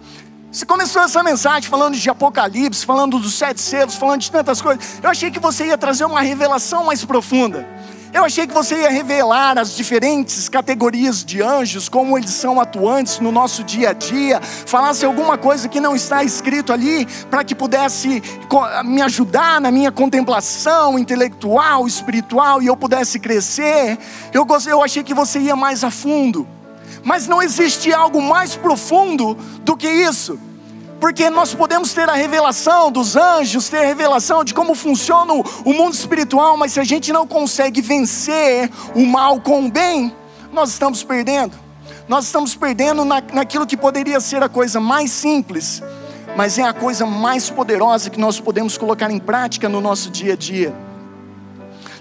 você 0.53 0.67
começou 0.67 1.01
essa 1.01 1.23
mensagem 1.23 1.71
falando 1.71 1.97
de 1.97 2.11
Apocalipse, 2.11 2.85
falando 2.85 3.19
dos 3.19 3.33
sete 3.33 3.59
selos, 3.59 3.95
falando 3.95 4.21
de 4.21 4.31
tantas 4.31 4.61
coisas. 4.61 5.01
Eu 5.03 5.09
achei 5.09 5.31
que 5.31 5.41
você 5.41 5.69
ia 5.69 5.79
trazer 5.79 6.05
uma 6.05 6.21
revelação 6.21 6.85
mais 6.85 7.03
profunda. 7.03 7.67
Eu 8.13 8.23
achei 8.25 8.47
que 8.47 8.53
você 8.53 8.83
ia 8.83 8.91
revelar 8.91 9.59
as 9.59 9.75
diferentes 9.75 10.51
categorias 10.51 11.25
de 11.25 11.43
anjos, 11.43 11.89
como 11.89 12.17
eles 12.17 12.31
são 12.31 12.61
atuantes 12.61 13.19
no 13.21 13.33
nosso 13.33 13.65
dia 13.65 13.91
a 13.91 13.93
dia, 13.95 14.41
falasse 14.41 15.05
alguma 15.05 15.37
coisa 15.39 15.67
que 15.67 15.81
não 15.81 15.97
está 15.97 16.23
escrito 16.23 16.73
ali, 16.73 17.07
para 17.29 17.43
que 17.43 17.55
pudesse 17.55 18.23
me 18.85 19.01
ajudar 19.01 19.61
na 19.63 19.71
minha 19.73 19.91
contemplação 19.91 20.97
intelectual, 20.99 21.89
espiritual 21.89 22.63
e 22.63 22.67
eu 22.67 22.77
pudesse 22.77 23.19
crescer. 23.19 23.99
Eu, 24.33 24.47
eu 24.69 24.83
achei 24.83 25.03
que 25.03 25.15
você 25.15 25.41
ia 25.41 25.57
mais 25.57 25.83
a 25.83 25.91
fundo, 25.91 26.47
mas 27.03 27.27
não 27.27 27.43
existe 27.43 27.93
algo 27.93 28.23
mais 28.23 28.57
profundo 28.57 29.35
do 29.63 29.77
que 29.77 29.89
isso 29.89 30.39
porque 31.05 31.29
nós 31.29 31.55
podemos 31.55 31.93
ter 31.93 32.09
a 32.09 32.15
revelação 32.15 32.91
dos 32.91 33.15
anjos, 33.15 33.69
ter 33.69 33.81
a 33.81 33.85
revelação 33.85 34.43
de 34.43 34.55
como 34.55 34.75
funciona 34.75 35.35
o 35.35 35.73
mundo 35.75 35.93
espiritual, 35.93 36.57
mas 36.57 36.73
se 36.73 36.81
a 36.81 36.85
gente 36.85 37.13
não 37.13 37.27
consegue 37.27 37.83
vencer 37.83 38.71
o 38.95 39.05
mal 39.05 39.39
com 39.39 39.67
o 39.67 39.71
bem, 39.71 40.15
nós 40.51 40.71
estamos 40.71 41.03
perdendo. 41.05 41.59
Nós 42.09 42.25
estamos 42.25 42.55
perdendo 42.55 43.05
na, 43.05 43.23
naquilo 43.35 43.67
que 43.67 43.77
poderia 43.77 44.19
ser 44.19 44.43
a 44.43 44.49
coisa 44.49 44.81
mais 44.81 45.11
simples, 45.11 45.83
mas 46.39 46.59
é 46.59 46.63
a 46.63 46.73
coisa 46.73 47.05
mais 47.05 47.51
poderosa 47.51 48.09
que 48.09 48.19
nós 48.19 48.41
podemos 48.41 48.79
colocar 48.79 49.11
em 49.11 49.19
prática 49.19 49.69
no 49.69 49.83
nosso 49.83 50.11
dia 50.11 50.33
a 50.33 50.37
dia. 50.37 50.75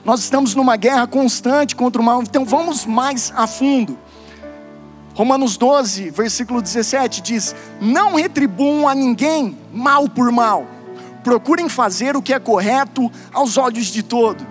Nós 0.06 0.22
estamos 0.22 0.56
numa 0.56 0.78
guerra 0.78 1.08
constante 1.08 1.76
contra 1.76 2.02
o 2.02 2.06
mal, 2.06 2.22
então 2.22 2.46
vamos 2.46 2.86
mais 2.86 3.34
a 3.36 3.48
fundo. 3.48 3.98
Romanos 5.14 5.58
12, 5.58 6.10
versículo 6.10 6.62
17 6.62 7.22
diz: 7.22 7.56
Não 7.80 8.16
retribuam 8.16 8.88
a 8.88 8.96
ninguém 8.96 9.58
mal 9.72 10.10
por 10.10 10.32
mal, 10.32 10.66
procurem 11.24 11.70
fazer 11.70 12.16
o 12.16 12.22
que 12.22 12.34
é 12.34 12.40
correto 12.40 13.12
aos 13.32 13.58
olhos 13.58 13.88
de 13.88 14.02
todo. 14.02 14.46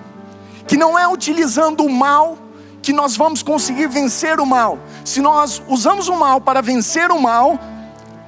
Que 0.67 0.77
não 0.77 0.97
é 0.99 1.07
utilizando 1.09 1.85
o 1.85 1.91
mal 1.91 2.39
que 2.81 2.93
nós 2.93 3.17
vamos 3.17 3.43
conseguir 3.43 3.89
vencer 3.89 4.39
o 4.41 4.47
mal. 4.47 4.79
Se 5.05 5.21
nós 5.21 5.61
usamos 5.69 6.09
o 6.09 6.17
mal 6.17 6.41
para 6.41 6.63
vencer 6.63 7.11
o 7.11 7.21
mal, 7.21 7.59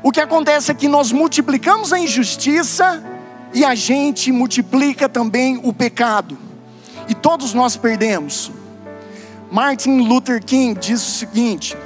o 0.02 0.10
que 0.10 0.20
acontece 0.20 0.70
é 0.70 0.74
que 0.74 0.88
nós 0.88 1.12
multiplicamos 1.12 1.92
a 1.92 1.98
injustiça 1.98 3.02
e 3.52 3.64
a 3.64 3.74
gente 3.74 4.32
multiplica 4.32 5.08
também 5.08 5.60
o 5.62 5.72
pecado. 5.72 6.36
E 7.08 7.14
todos 7.14 7.54
nós 7.54 7.76
perdemos. 7.76 8.50
Martin 9.50 10.00
Luther 10.00 10.44
King 10.44 10.78
diz 10.78 11.00
o 11.00 11.10
seguinte: 11.10 11.76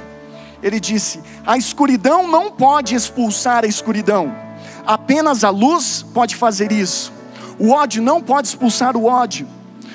ele 0.61 0.79
disse: 0.79 1.19
A 1.45 1.57
escuridão 1.57 2.27
não 2.27 2.51
pode 2.51 2.95
expulsar 2.95 3.63
a 3.63 3.67
escuridão, 3.67 4.33
apenas 4.85 5.43
a 5.43 5.49
luz 5.49 6.05
pode 6.13 6.35
fazer 6.35 6.71
isso. 6.71 7.11
O 7.57 7.71
ódio 7.71 8.01
não 8.01 8.21
pode 8.21 8.47
expulsar 8.47 8.95
o 8.95 9.05
ódio, 9.05 9.47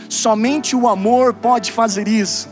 somente 0.09 0.77
o 0.77 0.89
amor 0.89 1.35
pode 1.35 1.73
fazer 1.73 2.09
isso. 2.09 2.49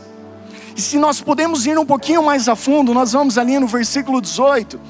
E 0.74 0.80
se 0.80 0.98
nós 0.98 1.20
podemos 1.20 1.66
ir 1.66 1.78
um 1.78 1.84
pouquinho 1.84 2.22
mais 2.22 2.48
a 2.48 2.56
fundo, 2.56 2.94
nós 2.94 3.12
vamos 3.12 3.36
ali 3.36 3.58
no 3.58 3.66
versículo 3.66 4.22
18 4.22 4.80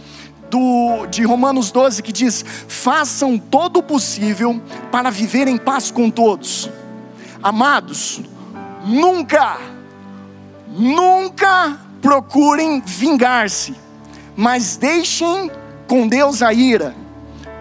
do, 0.48 1.06
de 1.06 1.24
Romanos 1.24 1.72
12 1.72 2.02
que 2.02 2.12
diz: 2.12 2.44
Façam 2.68 3.38
todo 3.38 3.78
o 3.78 3.82
possível 3.82 4.60
para 4.90 5.10
viver 5.10 5.48
em 5.48 5.56
paz 5.56 5.90
com 5.90 6.10
todos. 6.10 6.70
Amados, 7.42 8.20
nunca, 8.84 9.58
nunca 10.68 11.80
procurem 12.02 12.82
vingar-se, 12.84 13.74
mas 14.36 14.76
deixem 14.76 15.50
com 15.86 16.08
Deus 16.08 16.42
a 16.42 16.52
ira, 16.52 16.94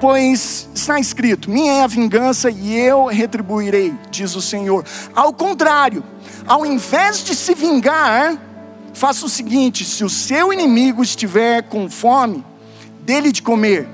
pois 0.02 0.68
está 0.74 1.00
escrito: 1.00 1.50
minha 1.50 1.74
é 1.74 1.84
a 1.84 1.88
vingança 1.88 2.50
e 2.50 2.76
eu 2.76 3.06
retribuirei, 3.06 3.94
diz 4.10 4.36
o 4.36 4.42
Senhor. 4.42 4.84
Ao 5.16 5.32
contrário, 5.32 6.04
ao 6.48 6.66
invés 6.66 7.24
de 7.24 7.36
se 7.36 7.54
vingar, 7.54 8.36
faça 8.94 9.26
o 9.26 9.30
seguinte: 9.30 9.86
se 9.86 10.04
o 10.04 10.10
seu 10.10 10.52
inimigo 10.52 11.04
estiver 11.04 11.62
com 11.64 11.90
fome, 11.90 12.44
dele 13.02 13.32
de 13.32 13.44
comer, 13.44 13.88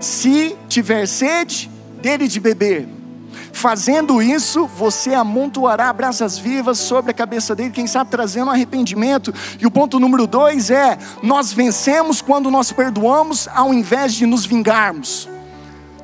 se 0.00 0.56
tiver 0.68 1.06
sede, 1.06 1.70
dele 2.00 2.26
de 2.26 2.40
beber 2.40 2.88
Fazendo 3.52 4.22
isso, 4.22 4.66
você 4.66 5.14
amontoará 5.14 5.92
brasas 5.92 6.38
vivas 6.38 6.78
sobre 6.78 7.10
a 7.10 7.14
cabeça 7.14 7.54
dele, 7.54 7.70
quem 7.70 7.86
sabe 7.86 8.10
trazendo 8.10 8.50
arrependimento. 8.50 9.32
E 9.60 9.66
o 9.66 9.70
ponto 9.70 10.00
número 10.00 10.26
dois 10.26 10.70
é: 10.70 10.98
nós 11.22 11.52
vencemos 11.52 12.20
quando 12.20 12.50
nós 12.50 12.72
perdoamos, 12.72 13.48
ao 13.54 13.72
invés 13.72 14.14
de 14.14 14.26
nos 14.26 14.44
vingarmos. 14.44 15.28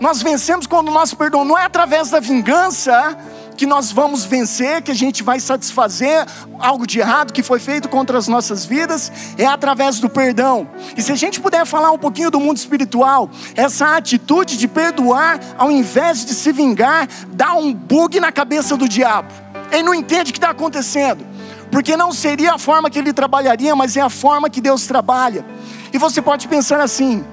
Nós 0.00 0.22
vencemos 0.22 0.66
quando 0.66 0.90
nós 0.90 1.12
perdoamos, 1.12 1.48
não 1.48 1.58
é 1.58 1.64
através 1.64 2.10
da 2.10 2.20
vingança 2.20 3.16
que 3.58 3.66
nós 3.66 3.90
vamos 3.90 4.24
vencer, 4.24 4.80
que 4.82 4.92
a 4.92 4.94
gente 4.94 5.24
vai 5.24 5.40
satisfazer 5.40 6.24
algo 6.60 6.86
de 6.86 7.00
errado 7.00 7.32
que 7.32 7.42
foi 7.42 7.58
feito 7.58 7.88
contra 7.88 8.16
as 8.16 8.28
nossas 8.28 8.64
vidas, 8.64 9.10
é 9.36 9.44
através 9.44 9.98
do 9.98 10.08
perdão. 10.08 10.68
E 10.96 11.02
se 11.02 11.10
a 11.10 11.16
gente 11.16 11.40
puder 11.40 11.66
falar 11.66 11.90
um 11.90 11.98
pouquinho 11.98 12.30
do 12.30 12.38
mundo 12.38 12.56
espiritual, 12.56 13.28
essa 13.56 13.96
atitude 13.96 14.56
de 14.56 14.68
perdoar, 14.68 15.40
ao 15.58 15.72
invés 15.72 16.24
de 16.24 16.34
se 16.34 16.52
vingar, 16.52 17.08
dá 17.32 17.54
um 17.54 17.74
bug 17.74 18.20
na 18.20 18.30
cabeça 18.30 18.76
do 18.76 18.88
diabo. 18.88 19.28
Ele 19.72 19.82
não 19.82 19.92
entende 19.92 20.30
o 20.30 20.32
que 20.32 20.38
está 20.38 20.50
acontecendo, 20.50 21.26
porque 21.72 21.96
não 21.96 22.12
seria 22.12 22.54
a 22.54 22.58
forma 22.58 22.88
que 22.88 22.98
ele 22.98 23.12
trabalharia, 23.12 23.74
mas 23.74 23.96
é 23.96 24.00
a 24.00 24.08
forma 24.08 24.48
que 24.48 24.60
Deus 24.60 24.86
trabalha. 24.86 25.44
E 25.92 25.98
você 25.98 26.22
pode 26.22 26.46
pensar 26.46 26.78
assim: 26.78 27.24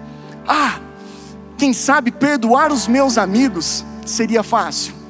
ah, 0.48 0.80
quem 1.56 1.72
sabe 1.72 2.10
perdoar 2.12 2.72
os 2.72 2.88
meus 2.88 3.16
amigos 3.16 3.86
seria 4.08 4.42
fácil 4.42 5.05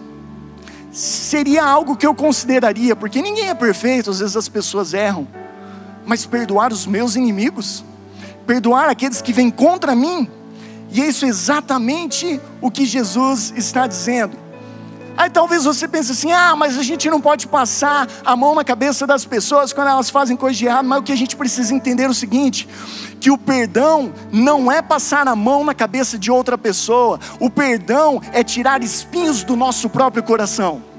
seria 0.95 1.65
algo 1.65 1.97
que 1.97 2.07
eu 2.07 2.15
consideraria, 2.15 2.95
porque 2.95 3.21
ninguém 3.21 3.49
é 3.49 3.53
perfeito, 3.53 4.09
às 4.09 4.19
vezes 4.19 4.37
as 4.37 4.47
pessoas 4.47 4.93
erram, 4.93 5.27
mas 6.05 6.25
perdoar 6.25 6.71
os 6.71 6.87
meus 6.87 7.17
inimigos, 7.17 7.83
perdoar 8.47 8.89
aqueles 8.89 9.21
que 9.21 9.33
vêm 9.33 9.51
contra 9.51 9.93
mim, 9.93 10.29
e 10.89 11.01
é 11.01 11.07
isso 11.07 11.25
exatamente 11.25 12.39
o 12.61 12.71
que 12.71 12.85
Jesus 12.85 13.53
está 13.57 13.85
dizendo. 13.85 14.37
Aí 15.17 15.29
talvez 15.29 15.63
você 15.63 15.87
pense 15.87 16.11
assim: 16.11 16.31
ah, 16.31 16.55
mas 16.55 16.77
a 16.77 16.83
gente 16.83 17.09
não 17.09 17.21
pode 17.21 17.47
passar 17.47 18.07
a 18.23 18.35
mão 18.35 18.55
na 18.55 18.63
cabeça 18.63 19.07
das 19.07 19.25
pessoas 19.25 19.71
quando 19.71 19.89
elas 19.89 20.09
fazem 20.09 20.35
coisa 20.35 20.57
de 20.57 20.65
errado. 20.65 20.85
Mas 20.85 20.99
o 20.99 21.03
que 21.03 21.11
a 21.11 21.17
gente 21.17 21.35
precisa 21.35 21.73
entender 21.73 22.03
é 22.03 22.09
o 22.09 22.13
seguinte: 22.13 22.67
que 23.19 23.31
o 23.31 23.37
perdão 23.37 24.13
não 24.31 24.71
é 24.71 24.81
passar 24.81 25.27
a 25.27 25.35
mão 25.35 25.63
na 25.63 25.73
cabeça 25.73 26.17
de 26.17 26.31
outra 26.31 26.57
pessoa, 26.57 27.19
o 27.39 27.49
perdão 27.49 28.21
é 28.33 28.43
tirar 28.43 28.83
espinhos 28.83 29.43
do 29.43 29.55
nosso 29.55 29.89
próprio 29.89 30.23
coração 30.23 30.94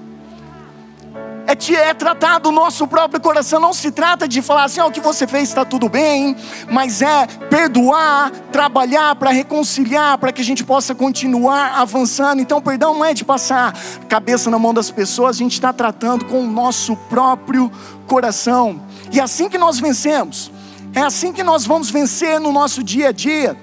é, 1.47 1.75
é 1.75 1.95
tratar 1.95 2.39
do 2.39 2.51
nosso 2.51 2.87
próprio 2.87 3.21
coração. 3.21 3.61
Não 3.61 3.73
se 3.73 3.91
trata 3.91 4.27
de 4.27 4.43
falar 4.43 4.65
assim, 4.65 4.81
oh, 4.81 4.87
o 4.87 4.91
que 4.91 5.01
você 5.01 5.27
fez 5.27 5.49
está 5.49 5.65
tudo 5.65 5.89
bem, 5.89 6.37
mas 6.71 7.01
é 7.01 7.27
perdoar, 7.49 8.31
trabalhar 8.51 9.15
para 9.15 9.31
reconciliar, 9.31 10.19
para 10.19 10.33
que 10.33 10.43
a 10.43 10.45
gente 10.45 10.65
possa 10.65 10.95
continuar 10.95 11.79
avançando. 11.79 12.41
Então, 12.41 12.61
perdão 12.61 12.95
não 12.95 13.05
é 13.05 13.15
de 13.15 13.25
passar 13.25 13.73
cabeça 14.09 14.51
na 14.51 14.59
mão 14.59 14.75
das 14.75 14.91
pessoas, 14.91 15.37
a 15.37 15.39
gente 15.39 15.53
está 15.53 15.73
tratando 15.73 16.25
com 16.25 16.41
o 16.41 16.47
nosso 16.47 16.97
próprio 17.09 17.71
coração. 18.07 18.81
E 19.13 19.21
é 19.21 19.23
assim 19.23 19.49
que 19.49 19.59
nós 19.59 19.79
vencemos. 19.79 20.51
É 20.93 21.01
assim 21.01 21.33
que 21.33 21.43
nós 21.43 21.65
vamos 21.67 21.91
vencer 21.91 22.41
no 22.41 22.51
nosso 22.51 22.83
dia 22.83 23.11
a 23.11 23.13
dia. 23.13 23.57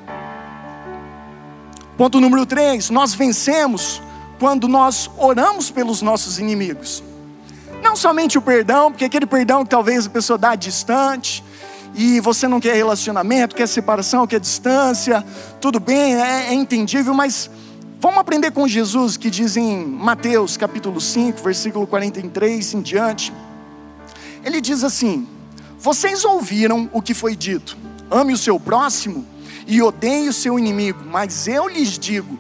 Ponto 1.98 2.20
número 2.22 2.46
3: 2.46 2.90
nós 2.90 3.14
vencemos 3.14 4.02
quando 4.40 4.68
nós 4.68 5.10
oramos 5.18 5.70
pelos 5.70 6.02
nossos 6.02 6.40
inimigos. 6.40 7.04
Não 7.94 7.98
somente 7.98 8.40
o 8.40 8.42
perdão, 8.42 8.92
porque 8.92 9.06
aquele 9.06 9.28
perdão 9.28 9.64
que 9.64 9.70
talvez 9.70 10.08
a 10.08 10.10
pessoa 10.10 10.36
dá 10.36 10.56
distante, 10.56 11.44
e 11.94 12.20
você 12.22 12.48
não 12.48 12.60
quer 12.60 12.74
relacionamento, 12.74 13.56
quer 13.56 13.68
separação, 13.68 14.26
quer 14.26 14.40
distância, 14.40 15.24
tudo 15.62 15.80
bem, 15.80 16.16
é, 16.16 16.48
é 16.48 16.54
entendível, 16.56 17.14
mas 17.14 17.52
vamos 18.00 18.18
aprender 18.18 18.50
com 18.50 18.68
Jesus, 18.68 19.16
que 19.16 19.30
diz 19.30 19.56
em 19.58 19.86
Mateus 19.86 20.58
capítulo 20.58 21.00
5, 21.00 21.44
versículo 21.44 21.86
43 21.86 22.74
em 22.74 22.82
diante. 22.82 23.32
Ele 24.44 24.60
diz 24.60 24.84
assim: 24.84 25.28
Vocês 25.78 26.26
ouviram 26.26 26.90
o 26.92 27.00
que 27.00 27.14
foi 27.14 27.36
dito: 27.36 27.78
ame 28.10 28.34
o 28.34 28.38
seu 28.40 28.60
próximo 28.60 29.24
e 29.68 29.84
odeie 29.84 30.30
o 30.30 30.34
seu 30.34 30.58
inimigo. 30.58 31.04
Mas 31.06 31.48
eu 31.48 31.68
lhes 31.68 32.00
digo: 32.00 32.40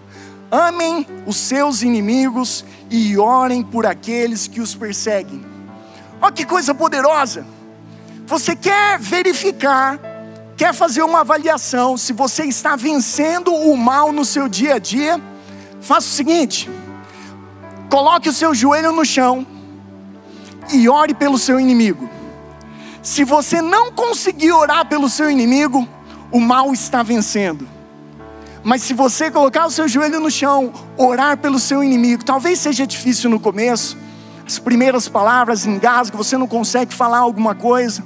amem 0.53 1.07
os 1.25 1.35
seus 1.35 1.81
inimigos 1.81 2.63
e 2.87 3.17
orem 3.17 3.63
por 3.63 3.87
aqueles 3.87 4.45
que 4.47 4.61
os 4.61 4.75
perseguem. 4.75 5.43
Olha 6.21 6.31
que 6.31 6.45
coisa 6.45 6.75
poderosa! 6.75 7.43
Você 8.27 8.55
quer 8.55 8.99
verificar, 8.99 9.99
quer 10.55 10.71
fazer 10.71 11.01
uma 11.01 11.21
avaliação 11.21 11.97
se 11.97 12.13
você 12.13 12.43
está 12.43 12.75
vencendo 12.75 13.51
o 13.51 13.75
mal 13.75 14.11
no 14.11 14.23
seu 14.23 14.47
dia 14.47 14.75
a 14.75 14.79
dia? 14.79 15.19
Faça 15.81 16.07
o 16.07 16.11
seguinte: 16.11 16.69
coloque 17.89 18.29
o 18.29 18.33
seu 18.33 18.53
joelho 18.53 18.91
no 18.91 19.03
chão 19.03 19.47
e 20.71 20.87
ore 20.87 21.15
pelo 21.15 21.39
seu 21.39 21.59
inimigo. 21.59 22.07
Se 23.01 23.23
você 23.23 23.59
não 23.59 23.91
conseguir 23.91 24.51
orar 24.51 24.85
pelo 24.85 25.09
seu 25.09 25.31
inimigo, 25.31 25.89
o 26.31 26.39
mal 26.39 26.71
está 26.71 27.01
vencendo. 27.01 27.72
Mas 28.63 28.81
se 28.81 28.93
você 28.93 29.29
colocar 29.29 29.65
o 29.65 29.71
seu 29.71 29.87
joelho 29.87 30.19
no 30.19 30.31
chão, 30.31 30.71
orar 30.97 31.37
pelo 31.37 31.59
seu 31.59 31.83
inimigo, 31.83 32.23
talvez 32.23 32.59
seja 32.59 32.87
difícil 32.87 33.29
no 33.29 33.39
começo, 33.39 33.97
as 34.45 34.57
primeiras 34.57 35.07
palavras 35.07 35.65
engasgam, 35.65 36.17
você 36.17 36.37
não 36.37 36.47
consegue 36.47 36.93
falar 36.93 37.19
alguma 37.19 37.53
coisa 37.53 38.03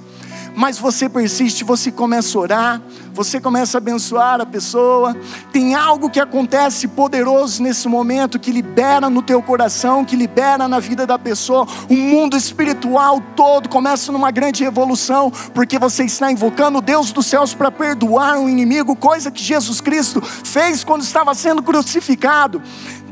mas 0.57 0.79
você 0.79 1.07
persiste, 1.07 1.63
você 1.63 1.91
começa 1.91 2.35
a 2.35 2.41
orar, 2.41 2.81
você 3.13 3.39
começa 3.39 3.77
a 3.77 3.79
abençoar 3.79 4.41
a 4.41 4.45
pessoa. 4.45 5.15
Tem 5.53 5.75
algo 5.75 6.09
que 6.09 6.19
acontece 6.19 6.87
poderoso 6.87 7.61
nesse 7.61 7.87
momento 7.87 8.39
que 8.39 8.51
libera 8.51 9.07
no 9.07 9.21
teu 9.21 9.39
coração, 9.39 10.03
que 10.03 10.15
libera 10.15 10.67
na 10.67 10.79
vida 10.79 11.05
da 11.05 11.19
pessoa. 11.19 11.67
O 11.87 11.93
mundo 11.93 12.35
espiritual 12.35 13.21
todo 13.35 13.69
começa 13.69 14.11
numa 14.11 14.31
grande 14.31 14.63
revolução, 14.63 15.31
porque 15.53 15.77
você 15.77 16.05
está 16.05 16.31
invocando 16.31 16.79
o 16.79 16.81
Deus 16.81 17.11
dos 17.11 17.27
céus 17.27 17.53
para 17.53 17.69
perdoar 17.69 18.39
um 18.39 18.49
inimigo, 18.49 18.95
coisa 18.95 19.29
que 19.29 19.43
Jesus 19.43 19.79
Cristo 19.79 20.19
fez 20.23 20.83
quando 20.83 21.03
estava 21.03 21.35
sendo 21.35 21.61
crucificado. 21.61 22.63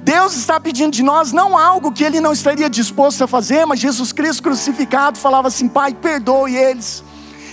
Deus 0.01 0.35
está 0.35 0.59
pedindo 0.59 0.93
de 0.93 1.03
nós 1.03 1.31
não 1.31 1.55
algo 1.55 1.91
que 1.91 2.03
Ele 2.03 2.19
não 2.19 2.33
estaria 2.33 2.67
disposto 2.67 3.23
a 3.23 3.27
fazer, 3.27 3.67
mas 3.67 3.79
Jesus 3.79 4.11
Cristo 4.11 4.41
crucificado 4.41 5.19
falava 5.19 5.47
assim: 5.49 5.67
Pai, 5.67 5.93
perdoe 5.93 6.55
eles 6.55 7.03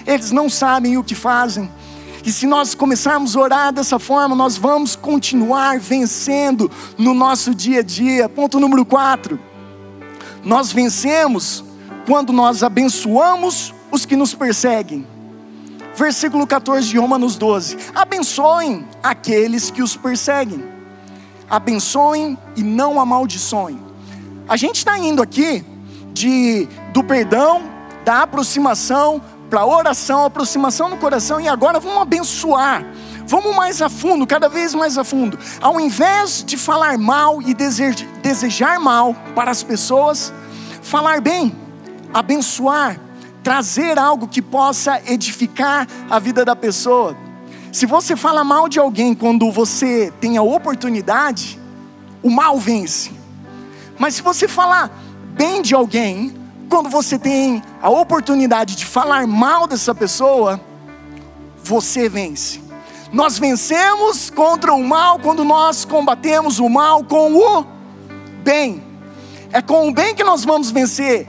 eles 0.06 0.30
não 0.30 0.48
sabem 0.48 0.96
o 0.96 1.04
que 1.04 1.14
fazem. 1.14 1.70
E 2.24 2.30
se 2.30 2.46
nós 2.46 2.74
começarmos 2.74 3.36
a 3.36 3.40
orar 3.40 3.72
dessa 3.72 3.98
forma, 3.98 4.36
nós 4.36 4.56
vamos 4.56 4.94
continuar 4.94 5.80
vencendo 5.80 6.70
no 6.96 7.14
nosso 7.14 7.54
dia 7.54 7.80
a 7.80 7.82
dia. 7.82 8.28
Ponto 8.28 8.60
número 8.60 8.84
4. 8.84 9.38
Nós 10.44 10.72
vencemos 10.72 11.64
quando 12.06 12.32
nós 12.32 12.62
abençoamos 12.62 13.74
os 13.90 14.06
que 14.06 14.16
nos 14.16 14.34
perseguem. 14.34 15.06
Versículo 15.94 16.46
14 16.46 16.88
de 16.88 16.98
Romanos 16.98 17.36
12: 17.36 17.76
Abençoem 17.94 18.86
aqueles 19.02 19.70
que 19.70 19.82
os 19.82 19.96
perseguem, 19.96 20.64
abençoem 21.50 22.38
e 22.56 22.62
não 22.62 22.98
amaldiçoem. 22.98 23.78
A 24.48 24.56
gente 24.56 24.76
está 24.76 24.98
indo 24.98 25.20
aqui 25.22 25.64
de, 26.12 26.66
do 26.92 27.04
perdão, 27.04 27.62
da 28.04 28.22
aproximação, 28.22 29.20
para 29.52 29.66
oração, 29.66 30.24
aproximação 30.24 30.88
no 30.88 30.96
coração 30.96 31.38
e 31.38 31.46
agora 31.46 31.78
vamos 31.78 32.00
abençoar. 32.00 32.86
Vamos 33.26 33.54
mais 33.54 33.82
a 33.82 33.90
fundo, 33.90 34.26
cada 34.26 34.48
vez 34.48 34.74
mais 34.74 34.96
a 34.96 35.04
fundo. 35.04 35.38
Ao 35.60 35.78
invés 35.78 36.42
de 36.42 36.56
falar 36.56 36.96
mal 36.96 37.42
e 37.42 37.52
desejar 37.52 38.80
mal 38.80 39.14
para 39.34 39.50
as 39.50 39.62
pessoas, 39.62 40.32
falar 40.80 41.20
bem, 41.20 41.54
abençoar, 42.14 42.98
trazer 43.42 43.98
algo 43.98 44.26
que 44.26 44.40
possa 44.40 45.02
edificar 45.04 45.86
a 46.08 46.18
vida 46.18 46.46
da 46.46 46.56
pessoa. 46.56 47.14
Se 47.70 47.84
você 47.84 48.16
fala 48.16 48.42
mal 48.42 48.70
de 48.70 48.78
alguém 48.78 49.14
quando 49.14 49.52
você 49.52 50.10
tem 50.18 50.38
a 50.38 50.42
oportunidade, 50.42 51.60
o 52.22 52.30
mal 52.30 52.58
vence. 52.58 53.10
Mas 53.98 54.14
se 54.14 54.22
você 54.22 54.48
falar 54.48 54.90
bem 55.34 55.60
de 55.60 55.74
alguém, 55.74 56.41
quando 56.72 56.88
você 56.88 57.18
tem 57.18 57.62
a 57.82 57.90
oportunidade 57.90 58.74
de 58.74 58.86
falar 58.86 59.26
mal 59.26 59.66
dessa 59.66 59.94
pessoa, 59.94 60.58
você 61.62 62.08
vence. 62.08 62.62
Nós 63.12 63.38
vencemos 63.38 64.30
contra 64.30 64.72
o 64.72 64.82
mal 64.82 65.18
quando 65.18 65.44
nós 65.44 65.84
combatemos 65.84 66.58
o 66.58 66.70
mal 66.70 67.04
com 67.04 67.34
o 67.34 67.66
bem. 68.42 68.82
É 69.52 69.60
com 69.60 69.86
o 69.86 69.92
bem 69.92 70.14
que 70.14 70.24
nós 70.24 70.46
vamos 70.46 70.70
vencer 70.70 71.28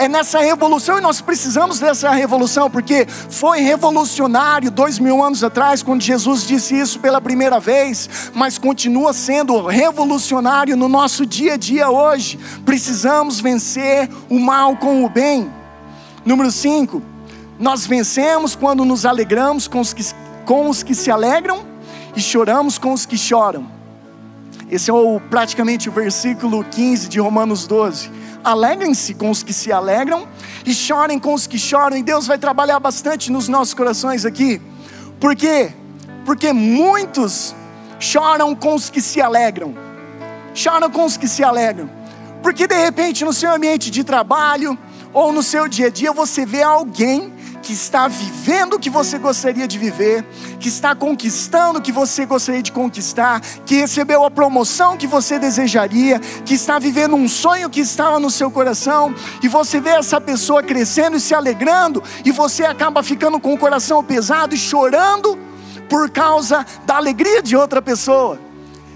é 0.00 0.08
nessa 0.08 0.40
revolução 0.40 0.96
e 0.96 1.00
nós 1.02 1.20
precisamos 1.20 1.78
dessa 1.78 2.10
revolução, 2.10 2.70
porque 2.70 3.06
foi 3.06 3.60
revolucionário 3.60 4.70
dois 4.70 4.98
mil 4.98 5.22
anos 5.22 5.44
atrás, 5.44 5.82
quando 5.82 6.00
Jesus 6.00 6.46
disse 6.46 6.74
isso 6.74 6.98
pela 6.98 7.20
primeira 7.20 7.60
vez, 7.60 8.08
mas 8.34 8.56
continua 8.56 9.12
sendo 9.12 9.66
revolucionário 9.66 10.74
no 10.74 10.88
nosso 10.88 11.26
dia 11.26 11.52
a 11.52 11.56
dia 11.58 11.90
hoje. 11.90 12.38
Precisamos 12.64 13.40
vencer 13.40 14.08
o 14.30 14.38
mal 14.38 14.74
com 14.74 15.04
o 15.04 15.08
bem. 15.10 15.52
Número 16.24 16.50
5, 16.50 17.02
nós 17.58 17.86
vencemos 17.86 18.56
quando 18.56 18.86
nos 18.86 19.04
alegramos 19.04 19.68
com 19.68 19.80
os 19.80 19.92
que, 19.92 20.02
com 20.46 20.70
os 20.70 20.82
que 20.82 20.94
se 20.94 21.10
alegram 21.10 21.60
e 22.16 22.22
choramos 22.22 22.78
com 22.78 22.94
os 22.94 23.04
que 23.04 23.18
choram. 23.18 23.66
Esse 24.70 24.88
é 24.88 24.94
o, 24.94 25.20
praticamente 25.28 25.90
o 25.90 25.92
versículo 25.92 26.64
15 26.64 27.06
de 27.06 27.20
Romanos 27.20 27.66
12. 27.66 28.19
Alegrem-se 28.42 29.14
com 29.14 29.30
os 29.30 29.42
que 29.42 29.52
se 29.52 29.70
alegram 29.70 30.26
e 30.64 30.72
chorem 30.72 31.18
com 31.18 31.34
os 31.34 31.46
que 31.46 31.58
choram. 31.58 31.96
E 31.96 32.02
Deus 32.02 32.26
vai 32.26 32.38
trabalhar 32.38 32.80
bastante 32.80 33.30
nos 33.30 33.48
nossos 33.48 33.74
corações 33.74 34.24
aqui. 34.24 34.60
Por 35.20 35.36
quê? 35.36 35.72
Porque 36.24 36.52
muitos 36.52 37.54
choram 37.98 38.54
com 38.54 38.74
os 38.74 38.88
que 38.88 39.00
se 39.00 39.20
alegram. 39.20 39.74
Choram 40.54 40.90
com 40.90 41.04
os 41.04 41.16
que 41.16 41.28
se 41.28 41.44
alegram. 41.44 41.90
Porque 42.42 42.66
de 42.66 42.74
repente 42.74 43.24
no 43.24 43.32
seu 43.32 43.52
ambiente 43.52 43.90
de 43.90 44.02
trabalho 44.02 44.78
ou 45.12 45.32
no 45.32 45.42
seu 45.42 45.68
dia 45.68 45.88
a 45.88 45.90
dia 45.90 46.12
você 46.12 46.46
vê 46.46 46.62
alguém 46.62 47.32
que 47.70 47.74
está 47.74 48.08
vivendo 48.08 48.74
o 48.74 48.80
que 48.80 48.90
você 48.90 49.16
gostaria 49.16 49.68
de 49.68 49.78
viver, 49.78 50.24
que 50.58 50.66
está 50.66 50.92
conquistando 50.92 51.78
o 51.78 51.80
que 51.80 51.92
você 51.92 52.26
gostaria 52.26 52.60
de 52.60 52.72
conquistar, 52.72 53.40
que 53.64 53.76
recebeu 53.76 54.24
a 54.24 54.30
promoção 54.30 54.96
que 54.96 55.06
você 55.06 55.38
desejaria, 55.38 56.18
que 56.18 56.54
está 56.54 56.80
vivendo 56.80 57.14
um 57.14 57.28
sonho 57.28 57.70
que 57.70 57.78
estava 57.78 58.18
no 58.18 58.28
seu 58.28 58.50
coração, 58.50 59.14
e 59.40 59.46
você 59.46 59.80
vê 59.80 59.90
essa 59.90 60.20
pessoa 60.20 60.64
crescendo 60.64 61.16
e 61.16 61.20
se 61.20 61.32
alegrando, 61.32 62.02
e 62.24 62.32
você 62.32 62.64
acaba 62.64 63.04
ficando 63.04 63.38
com 63.38 63.54
o 63.54 63.58
coração 63.58 64.02
pesado 64.02 64.52
e 64.52 64.58
chorando 64.58 65.38
por 65.88 66.10
causa 66.10 66.66
da 66.84 66.96
alegria 66.96 67.40
de 67.40 67.54
outra 67.54 67.80
pessoa. 67.80 68.36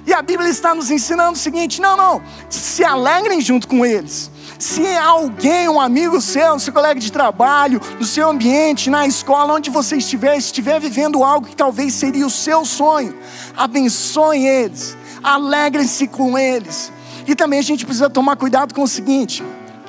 E 0.04 0.12
a 0.12 0.20
Bíblia 0.20 0.50
está 0.50 0.74
nos 0.74 0.90
ensinando 0.90 1.34
o 1.34 1.40
seguinte: 1.40 1.80
não, 1.80 1.96
não, 1.96 2.20
se 2.50 2.82
alegrem 2.82 3.40
junto 3.40 3.68
com 3.68 3.86
eles 3.86 4.32
se 4.58 4.86
alguém, 4.96 5.68
um 5.68 5.80
amigo 5.80 6.20
seu, 6.20 6.58
seu 6.58 6.72
colega 6.72 6.98
de 7.00 7.10
trabalho, 7.10 7.80
no 7.98 8.04
seu 8.04 8.28
ambiente, 8.28 8.88
na 8.90 9.06
escola, 9.06 9.54
onde 9.54 9.70
você 9.70 9.96
estiver, 9.96 10.36
estiver 10.36 10.80
vivendo 10.80 11.24
algo 11.24 11.46
que 11.46 11.56
talvez 11.56 11.94
seria 11.94 12.26
o 12.26 12.30
seu 12.30 12.64
sonho, 12.64 13.14
abençoe 13.56 14.46
eles, 14.46 14.96
alegrem-se 15.22 16.06
com 16.06 16.38
eles. 16.38 16.92
E 17.26 17.34
também 17.34 17.58
a 17.58 17.62
gente 17.62 17.84
precisa 17.84 18.10
tomar 18.10 18.36
cuidado 18.36 18.74
com 18.74 18.82
o 18.82 18.88
seguinte: 18.88 19.42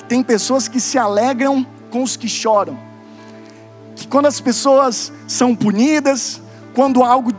tem 0.08 0.24
pessoas 0.24 0.68
que 0.68 0.80
se 0.80 0.98
alegram 0.98 1.66
com 1.92 2.04
os 2.04 2.16
que 2.16 2.28
choram. 2.28 2.78
Que 3.96 4.08
quando 4.08 4.26
as 4.26 4.40
pessoas 4.40 5.12
são 5.28 5.56
punidas, 5.56 6.42
quando 6.74 7.04
algo 7.04 7.32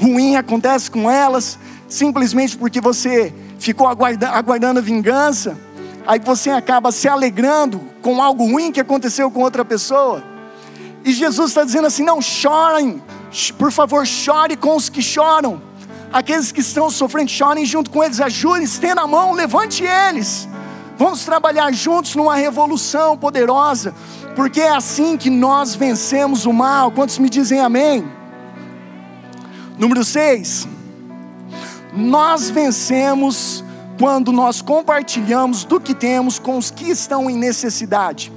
ruim 0.00 0.36
acontece 0.36 0.90
com 0.90 1.10
elas, 1.10 1.58
simplesmente 1.88 2.56
porque 2.56 2.80
você 2.80 3.32
ficou 3.58 3.86
aguardando, 3.86 4.34
aguardando 4.34 4.82
vingança, 4.82 5.56
aí 6.06 6.18
você 6.18 6.50
acaba 6.50 6.90
se 6.92 7.08
alegrando 7.08 7.80
com 8.00 8.22
algo 8.22 8.44
ruim 8.44 8.72
que 8.72 8.80
aconteceu 8.80 9.30
com 9.30 9.40
outra 9.40 9.64
pessoa. 9.64 10.22
E 11.04 11.12
Jesus 11.12 11.50
está 11.50 11.64
dizendo 11.64 11.86
assim: 11.86 12.04
não 12.04 12.20
chorem, 12.20 13.02
por 13.58 13.72
favor, 13.72 14.06
chore 14.06 14.56
com 14.56 14.76
os 14.76 14.88
que 14.88 15.02
choram. 15.02 15.60
Aqueles 16.12 16.52
que 16.52 16.60
estão 16.60 16.90
sofrendo, 16.90 17.30
chorem 17.30 17.64
junto 17.64 17.90
com 17.90 18.04
eles, 18.04 18.20
ajude, 18.20 18.64
estenda 18.64 19.00
a 19.00 19.06
mão, 19.06 19.32
levante 19.32 19.82
eles. 19.82 20.46
Vamos 20.98 21.24
trabalhar 21.24 21.72
juntos 21.72 22.14
numa 22.14 22.36
revolução 22.36 23.16
poderosa, 23.16 23.94
porque 24.36 24.60
é 24.60 24.70
assim 24.70 25.16
que 25.16 25.30
nós 25.30 25.74
vencemos 25.74 26.44
o 26.44 26.52
mal. 26.52 26.92
Quantos 26.92 27.18
me 27.18 27.30
dizem 27.30 27.60
amém? 27.60 28.06
Número 29.78 30.04
6. 30.04 30.68
Nós 31.94 32.50
vencemos 32.50 33.64
quando 34.02 34.32
nós 34.32 34.60
compartilhamos 34.60 35.62
do 35.62 35.80
que 35.80 35.94
temos 35.94 36.36
com 36.36 36.58
os 36.58 36.72
que 36.72 36.90
estão 36.90 37.30
em 37.30 37.38
necessidade. 37.38 38.32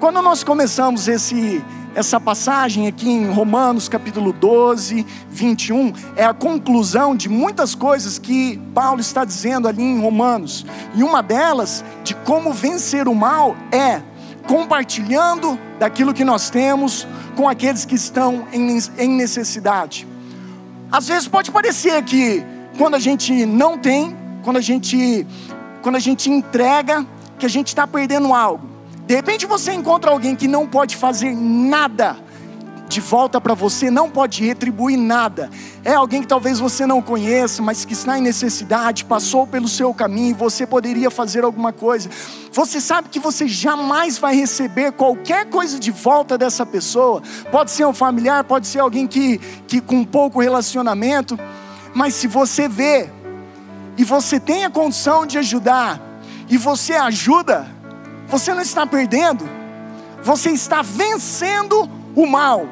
Quando 0.00 0.22
nós 0.22 0.42
começamos 0.42 1.08
esse, 1.08 1.62
essa 1.94 2.18
passagem 2.18 2.86
aqui 2.86 3.06
em 3.06 3.30
Romanos 3.30 3.86
capítulo 3.86 4.32
12, 4.32 5.06
21, 5.28 5.92
é 6.16 6.24
a 6.24 6.32
conclusão 6.32 7.14
de 7.14 7.28
muitas 7.28 7.74
coisas 7.74 8.18
que 8.18 8.56
Paulo 8.74 9.00
está 9.00 9.26
dizendo 9.26 9.68
ali 9.68 9.82
em 9.82 10.00
Romanos. 10.00 10.64
E 10.94 11.02
uma 11.02 11.22
delas, 11.22 11.84
de 12.02 12.14
como 12.14 12.50
vencer 12.50 13.06
o 13.08 13.14
mal, 13.14 13.54
é 13.70 14.00
compartilhando 14.46 15.58
daquilo 15.78 16.14
que 16.14 16.24
nós 16.24 16.48
temos 16.48 17.06
com 17.36 17.46
aqueles 17.46 17.84
que 17.84 17.94
estão 17.94 18.46
em, 18.50 18.78
em 18.96 19.08
necessidade. 19.10 20.08
Às 20.90 21.08
vezes 21.08 21.28
pode 21.28 21.50
parecer 21.50 22.02
que 22.04 22.42
quando 22.78 22.94
a 22.94 22.98
gente 22.98 23.44
não 23.44 23.76
tem, 23.76 24.21
quando 24.42 24.56
a 24.56 24.60
gente, 24.60 25.26
quando 25.82 25.96
a 25.96 26.00
gente 26.00 26.30
entrega, 26.30 27.06
que 27.38 27.46
a 27.46 27.48
gente 27.48 27.68
está 27.68 27.86
perdendo 27.86 28.32
algo. 28.32 28.68
De 29.06 29.14
repente 29.14 29.46
você 29.46 29.72
encontra 29.72 30.10
alguém 30.10 30.36
que 30.36 30.46
não 30.46 30.66
pode 30.66 30.96
fazer 30.96 31.34
nada 31.34 32.16
de 32.92 33.00
volta 33.00 33.40
para 33.40 33.54
você, 33.54 33.90
não 33.90 34.10
pode 34.10 34.44
retribuir 34.44 34.98
nada. 34.98 35.50
É 35.82 35.94
alguém 35.94 36.20
que 36.20 36.26
talvez 36.26 36.58
você 36.58 36.84
não 36.84 37.00
conheça, 37.00 37.62
mas 37.62 37.86
que 37.86 37.94
está 37.94 38.18
em 38.18 38.22
necessidade, 38.22 39.06
passou 39.06 39.46
pelo 39.46 39.66
seu 39.66 39.94
caminho, 39.94 40.36
você 40.36 40.66
poderia 40.66 41.10
fazer 41.10 41.42
alguma 41.42 41.72
coisa. 41.72 42.10
Você 42.52 42.80
sabe 42.80 43.08
que 43.08 43.18
você 43.18 43.48
jamais 43.48 44.18
vai 44.18 44.36
receber 44.36 44.92
qualquer 44.92 45.46
coisa 45.46 45.78
de 45.78 45.90
volta 45.90 46.36
dessa 46.36 46.66
pessoa. 46.66 47.22
Pode 47.50 47.70
ser 47.70 47.86
um 47.86 47.94
familiar, 47.94 48.44
pode 48.44 48.66
ser 48.66 48.80
alguém 48.80 49.06
que, 49.06 49.38
que 49.66 49.80
com 49.80 50.04
pouco 50.04 50.40
relacionamento, 50.40 51.38
mas 51.94 52.14
se 52.14 52.26
você 52.26 52.68
vê 52.68 53.10
e 53.96 54.04
você 54.04 54.40
tem 54.40 54.64
a 54.64 54.70
condição 54.70 55.26
de 55.26 55.38
ajudar 55.38 56.00
e 56.48 56.56
você 56.56 56.94
ajuda, 56.94 57.66
você 58.26 58.54
não 58.54 58.62
está 58.62 58.86
perdendo, 58.86 59.48
você 60.22 60.50
está 60.50 60.82
vencendo 60.82 61.88
o 62.14 62.26
mal. 62.26 62.66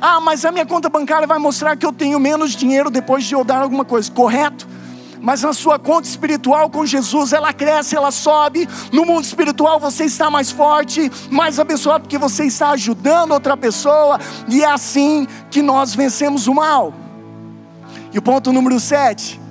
Ah, 0.00 0.20
mas 0.20 0.44
a 0.44 0.50
minha 0.50 0.66
conta 0.66 0.88
bancária 0.88 1.26
vai 1.26 1.38
mostrar 1.38 1.76
que 1.76 1.86
eu 1.86 1.92
tenho 1.92 2.18
menos 2.18 2.52
dinheiro 2.52 2.90
depois 2.90 3.24
de 3.24 3.34
eu 3.34 3.44
dar 3.44 3.62
alguma 3.62 3.84
coisa, 3.84 4.10
correto? 4.10 4.66
Mas 5.20 5.42
na 5.42 5.52
sua 5.52 5.78
conta 5.78 6.08
espiritual 6.08 6.68
com 6.68 6.84
Jesus, 6.84 7.32
ela 7.32 7.52
cresce, 7.52 7.94
ela 7.94 8.10
sobe. 8.10 8.68
No 8.92 9.06
mundo 9.06 9.24
espiritual 9.24 9.78
você 9.78 10.04
está 10.04 10.28
mais 10.28 10.50
forte, 10.50 11.10
mais 11.30 11.60
abençoado, 11.60 12.02
porque 12.02 12.18
você 12.18 12.44
está 12.44 12.70
ajudando 12.70 13.30
outra 13.30 13.56
pessoa, 13.56 14.18
e 14.48 14.64
é 14.64 14.66
assim 14.66 15.28
que 15.48 15.62
nós 15.62 15.94
vencemos 15.94 16.48
o 16.48 16.54
mal. 16.54 16.92
E 18.12 18.18
o 18.18 18.22
ponto 18.22 18.52
número 18.52 18.80
7 18.80 19.41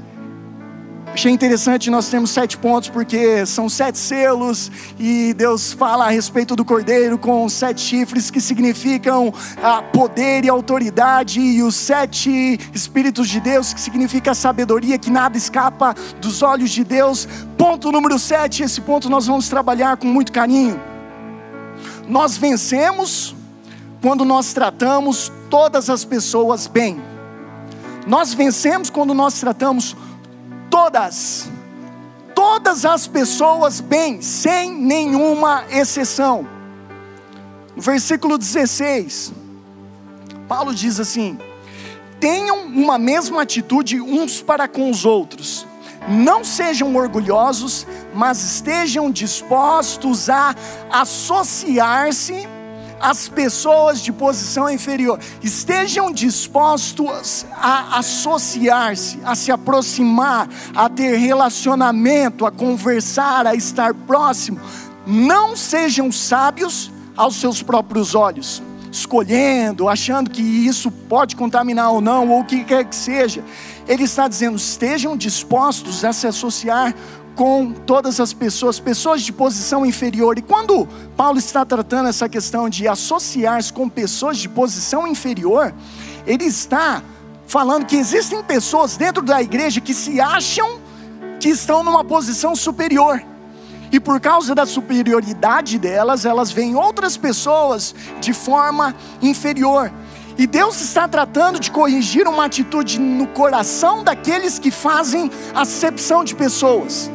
Achei 1.14 1.30
interessante, 1.30 1.90
nós 1.90 2.08
temos 2.08 2.30
sete 2.30 2.58
pontos, 2.58 2.88
porque 2.88 3.46
são 3.46 3.68
sete 3.68 3.98
selos, 3.98 4.72
e 4.98 5.34
Deus 5.34 5.74
fala 5.74 6.06
a 6.06 6.10
respeito 6.10 6.56
do 6.56 6.64
cordeiro 6.64 7.18
com 7.18 7.50
sete 7.50 7.82
chifres, 7.82 8.32
que 8.32 8.40
significam 8.40 9.34
ah, 9.62 9.82
poder 9.82 10.46
e 10.46 10.50
autoridade, 10.50 11.42
e 11.42 11.62
os 11.62 11.76
sete 11.76 12.58
Espíritos 12.74 13.28
de 13.28 13.42
Deus, 13.42 13.74
que 13.74 13.82
significa 13.82 14.34
sabedoria, 14.34 14.98
que 14.98 15.12
nada 15.12 15.38
escapa 15.38 15.94
dos 16.22 16.42
olhos 16.42 16.72
de 16.72 16.86
Deus. 16.86 17.28
Ponto 17.58 17.92
número 17.92 18.18
sete, 18.18 18.64
esse 18.64 18.80
ponto 18.80 19.10
nós 19.10 19.28
vamos 19.28 19.50
trabalhar 19.50 19.98
com 19.98 20.08
muito 20.08 20.32
carinho. 20.32 20.80
Nós 22.08 22.38
vencemos 22.38 23.36
quando 24.02 24.24
nós 24.24 24.54
tratamos 24.54 25.30
todas 25.50 25.90
as 25.90 26.06
pessoas 26.06 26.68
bem. 26.68 27.02
Nós 28.08 28.34
vencemos 28.34 28.90
quando 28.90 29.14
nós 29.14 29.40
tratamos 29.40 29.92
todas, 29.92 30.11
todas 30.72 31.50
as 32.86 33.06
pessoas 33.06 33.82
bem, 33.82 34.22
sem 34.22 34.74
nenhuma 34.74 35.66
exceção. 35.70 36.48
No 37.76 37.82
versículo 37.82 38.38
16, 38.38 39.34
Paulo 40.48 40.74
diz 40.74 41.00
assim: 41.00 41.38
tenham 42.20 42.66
uma 42.66 42.98
mesma 42.98 43.42
atitude 43.42 44.00
uns 44.00 44.42
para 44.42 44.68
com 44.68 44.90
os 44.90 45.06
outros. 45.06 45.68
Não 46.08 46.44
sejam 46.44 46.96
orgulhosos, 46.96 47.86
mas 48.14 48.42
estejam 48.42 49.12
dispostos 49.12 50.30
a 50.30 50.56
associar-se 50.92 52.48
as 53.02 53.28
pessoas 53.28 54.02
de 54.02 54.12
posição 54.12 54.70
inferior 54.70 55.20
estejam 55.42 56.12
dispostos 56.12 57.46
a 57.52 57.98
associar-se, 57.98 59.20
a 59.26 59.36
se 59.36 59.52
aproximar, 59.52 60.48
a 60.76 60.88
ter 60.88 61.18
relacionamento, 61.18 62.46
a 62.46 62.52
conversar, 62.52 63.48
a 63.48 63.56
estar 63.56 63.94
próximo. 63.94 64.60
Não 65.06 65.56
sejam 65.56 66.12
sábios 66.12 66.92
aos 67.18 67.36
seus 67.36 67.62
próprios 67.64 68.14
olhos, 68.14 68.62
escolhendo, 68.92 69.90
achando 69.90 70.30
que 70.30 70.42
isso 70.42 70.92
pode 70.92 71.36
contaminar 71.36 71.92
ou 71.92 72.02
não, 72.02 72.30
ou 72.30 72.42
o 72.42 72.46
que 72.46 72.64
quer 72.64 72.86
que 72.86 72.96
seja. 72.96 73.44
Ele 73.88 74.04
está 74.04 74.28
dizendo: 74.28 74.58
estejam 74.58 75.18
dispostos 75.18 76.06
a 76.06 76.14
se 76.14 76.28
associar 76.28 76.94
com 77.42 77.72
todas 77.72 78.20
as 78.20 78.34
pessoas, 78.34 78.80
pessoas 78.80 79.24
de 79.24 79.34
posição 79.34 79.84
inferior. 79.84 80.38
E 80.38 80.44
quando 80.44 80.88
Paulo 81.18 81.40
está 81.40 81.66
tratando 81.66 82.08
essa 82.08 82.30
questão 82.30 82.70
de 82.70 82.88
associar-se 82.88 83.74
com 83.74 83.90
pessoas 83.90 84.38
de 84.38 84.48
posição 84.48 85.08
inferior, 85.08 85.74
ele 86.28 86.44
está 86.44 87.02
falando 87.48 87.88
que 87.88 87.96
existem 87.96 88.44
pessoas 88.44 88.96
dentro 88.96 89.24
da 89.24 89.42
igreja 89.42 89.82
que 89.82 89.92
se 89.92 90.22
acham 90.22 90.80
que 91.40 91.50
estão 91.50 91.84
numa 91.84 92.04
posição 92.04 92.56
superior. 92.56 93.20
E 93.92 94.00
por 94.00 94.20
causa 94.20 94.54
da 94.54 94.68
superioridade 94.68 95.80
delas, 95.80 96.26
elas 96.26 96.52
veem 96.52 96.76
outras 96.76 97.18
pessoas 97.18 97.96
de 98.20 98.34
forma 98.34 98.96
inferior. 99.20 99.92
E 100.38 100.46
Deus 100.46 100.80
está 100.80 101.08
tratando 101.08 101.60
de 101.60 101.72
corrigir 101.72 102.28
uma 102.28 102.46
atitude 102.46 103.00
no 103.00 103.26
coração 103.26 104.04
daqueles 104.04 104.60
que 104.60 104.70
fazem 104.70 105.32
acepção 105.56 106.24
de 106.24 106.36
pessoas 106.36 107.10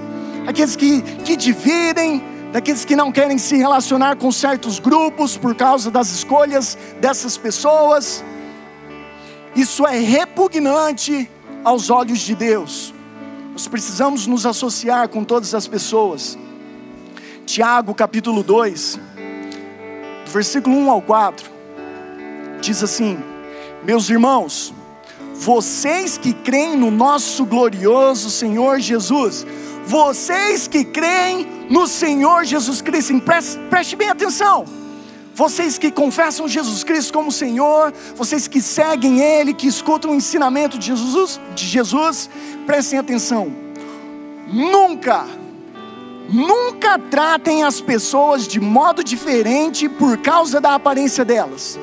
aqueles 0.47 0.77
que, 0.77 1.03
que 1.03 1.37
dividem, 1.37 2.23
daqueles 2.53 2.85
que 2.85 2.97
não 2.97 3.11
querem 3.11 3.37
se 3.39 3.57
relacionar 3.57 4.17
com 4.17 4.31
certos 4.31 4.79
grupos 4.79 5.37
por 5.37 5.55
causa 5.55 5.91
das 5.91 6.11
escolhas 6.11 6.79
dessas 7.01 7.37
pessoas. 7.37 8.25
Isso 9.55 9.87
é 9.87 9.99
repugnante 9.99 11.29
aos 11.65 11.91
olhos 11.91 12.21
de 12.21 12.35
Deus. 12.35 12.95
Nós 13.53 13.67
precisamos 13.67 14.27
nos 14.27 14.47
associar 14.47 15.09
com 15.09 15.25
todas 15.25 15.55
as 15.55 15.67
pessoas. 15.67 16.39
Tiago 17.45 17.95
capítulo 17.95 18.43
2, 18.43 18.99
versículo 20.27 20.77
1 20.77 20.91
ao 20.91 21.01
4, 21.01 21.51
diz 22.61 22.83
assim: 22.83 23.19
Meus 23.85 24.11
irmãos, 24.11 24.75
vocês 25.39 26.19
que 26.19 26.33
creem 26.33 26.77
no 26.77 26.91
nosso 26.91 27.45
glorioso 27.45 28.31
Senhor 28.31 28.81
Jesus, 28.81 29.47
vocês 29.87 30.67
que 30.67 30.85
creem 30.85 31.47
no 31.71 31.87
Senhor 31.87 32.45
Jesus 32.45 32.81
Cristo, 32.81 33.21
preste, 33.21 33.59
preste 33.71 33.97
bem 33.97 34.09
atenção. 34.09 34.65
Vocês 35.35 35.77
que 35.77 35.91
confessam 35.91 36.49
Jesus 36.49 36.83
Cristo 36.83 37.13
como 37.13 37.31
Senhor, 37.31 37.93
vocês 38.15 38.49
que 38.49 38.63
seguem 38.63 39.21
Ele, 39.21 39.53
que 39.53 39.67
escutam 39.67 40.13
o 40.13 40.15
ensinamento 40.15 40.79
de 40.79 40.87
Jesus, 40.87 41.39
de 41.55 41.67
Jesus, 41.67 42.31
prestem 42.65 42.99
atenção. 42.99 43.53
Nunca, 44.51 45.27
nunca 46.31 46.99
tratem 46.99 47.65
as 47.65 47.83
pessoas 47.83 48.49
de 48.49 48.59
modo 48.59 49.05
diferente 49.05 49.89
por 49.89 50.17
causa 50.19 50.59
da 50.59 50.75
aparência 50.75 51.23
delas 51.23 51.79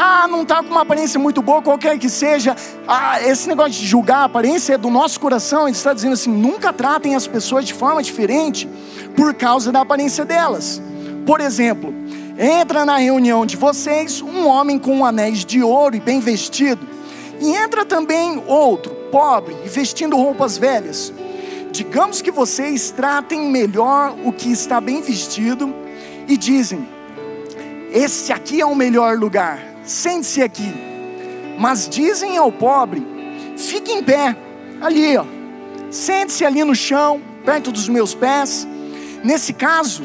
ah, 0.00 0.28
não 0.28 0.42
está 0.42 0.62
com 0.62 0.70
uma 0.70 0.82
aparência 0.82 1.18
muito 1.18 1.42
boa, 1.42 1.60
qualquer 1.60 1.98
que 1.98 2.08
seja. 2.08 2.54
Ah, 2.86 3.20
esse 3.20 3.48
negócio 3.48 3.72
de 3.72 3.84
julgar 3.84 4.18
a 4.18 4.24
aparência 4.24 4.74
é 4.74 4.78
do 4.78 4.88
nosso 4.90 5.18
coração. 5.18 5.62
Ele 5.62 5.76
está 5.76 5.92
dizendo 5.92 6.12
assim: 6.12 6.30
nunca 6.30 6.72
tratem 6.72 7.16
as 7.16 7.26
pessoas 7.26 7.64
de 7.64 7.74
forma 7.74 8.00
diferente 8.00 8.68
por 9.16 9.34
causa 9.34 9.72
da 9.72 9.80
aparência 9.80 10.24
delas. 10.24 10.80
Por 11.26 11.40
exemplo, 11.40 11.92
entra 12.38 12.84
na 12.84 12.96
reunião 12.98 13.44
de 13.44 13.56
vocês 13.56 14.22
um 14.22 14.46
homem 14.46 14.78
com 14.78 15.04
anéis 15.04 15.44
de 15.44 15.64
ouro 15.64 15.96
e 15.96 16.00
bem 16.00 16.20
vestido, 16.20 16.86
e 17.40 17.52
entra 17.56 17.84
também 17.84 18.40
outro, 18.46 18.94
pobre 19.10 19.56
e 19.64 19.68
vestindo 19.68 20.16
roupas 20.16 20.56
velhas. 20.56 21.12
Digamos 21.72 22.22
que 22.22 22.30
vocês 22.30 22.92
tratem 22.92 23.50
melhor 23.50 24.14
o 24.24 24.32
que 24.32 24.52
está 24.52 24.80
bem 24.80 25.02
vestido 25.02 25.74
e 26.28 26.36
dizem: 26.36 26.88
Esse 27.90 28.32
aqui 28.32 28.60
é 28.60 28.64
o 28.64 28.76
melhor 28.76 29.18
lugar 29.18 29.77
sente-se 29.88 30.42
aqui. 30.42 30.72
Mas 31.58 31.88
dizem 31.88 32.36
ao 32.36 32.52
pobre: 32.52 33.04
fique 33.56 33.90
em 33.90 34.02
pé, 34.02 34.36
ali, 34.80 35.16
ó. 35.16 35.24
Sente-se 35.90 36.44
ali 36.44 36.62
no 36.62 36.74
chão, 36.74 37.20
perto 37.44 37.72
dos 37.72 37.88
meus 37.88 38.14
pés. 38.14 38.68
Nesse 39.24 39.52
caso, 39.52 40.04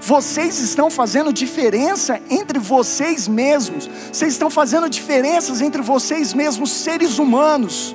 vocês 0.00 0.58
estão 0.58 0.90
fazendo 0.90 1.32
diferença 1.32 2.20
entre 2.30 2.58
vocês 2.58 3.28
mesmos. 3.28 3.88
Vocês 4.10 4.32
estão 4.32 4.48
fazendo 4.48 4.88
diferenças 4.88 5.60
entre 5.60 5.82
vocês 5.82 6.32
mesmos, 6.32 6.70
seres 6.70 7.18
humanos. 7.18 7.94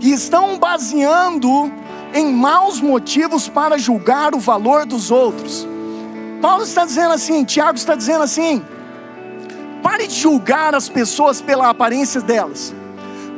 E 0.00 0.12
estão 0.12 0.58
baseando 0.58 1.72
em 2.12 2.32
maus 2.32 2.80
motivos 2.80 3.48
para 3.48 3.78
julgar 3.78 4.34
o 4.34 4.40
valor 4.40 4.84
dos 4.84 5.10
outros. 5.10 5.66
Paulo 6.42 6.64
está 6.64 6.84
dizendo 6.84 7.12
assim, 7.12 7.44
Tiago 7.44 7.78
está 7.78 7.94
dizendo 7.94 8.24
assim: 8.24 8.62
Pare 9.82 10.06
de 10.06 10.14
julgar 10.14 10.74
as 10.74 10.88
pessoas 10.88 11.40
pela 11.40 11.68
aparência 11.68 12.20
delas. 12.20 12.74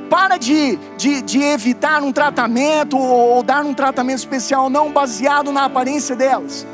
Para 0.08 0.36
de, 0.36 0.76
de, 0.96 1.22
de 1.22 1.40
evitar 1.42 2.02
um 2.02 2.12
tratamento 2.12 2.98
ou, 2.98 3.42
dar 3.42 3.64
um 3.64 3.72
tratamento 3.72 4.18
especial 4.18 4.68
não 4.68 4.90
baseado 4.90 5.52
na 5.52 5.64
aparência 5.64 6.16
delas. 6.16 6.66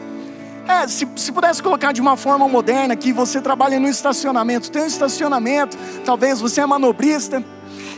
É, 0.67 0.89
se, 0.89 1.07
se 1.17 1.31
pudesse 1.31 1.63
colocar 1.63 1.93
de 1.93 2.01
uma 2.01 2.17
forma 2.17 2.49
moderna, 2.49 2.97
que 2.97 3.13
você 3.13 3.41
trabalha 3.41 3.79
no 3.79 3.89
estacionamento, 3.89 4.71
tem 4.71 4.83
um 4.83 4.87
estacionamento, 4.87 5.77
talvez 6.05 6.41
você 6.41 6.61
é 6.61 6.67
manobrista, 6.67 7.45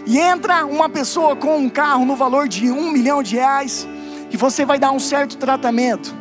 e 0.06 0.18
entra 0.18 0.66
uma 0.66 0.88
pessoa 0.88 1.34
com 1.34 1.56
um 1.56 1.68
carro 1.70 2.04
no 2.04 2.14
valor 2.14 2.46
de 2.48 2.70
um 2.70 2.90
milhão 2.90 3.22
de 3.22 3.36
reais, 3.36 3.88
e 4.30 4.36
você 4.36 4.64
vai 4.64 4.78
dar 4.78 4.90
um 4.90 4.98
certo 5.00 5.38
tratamento. 5.38 6.14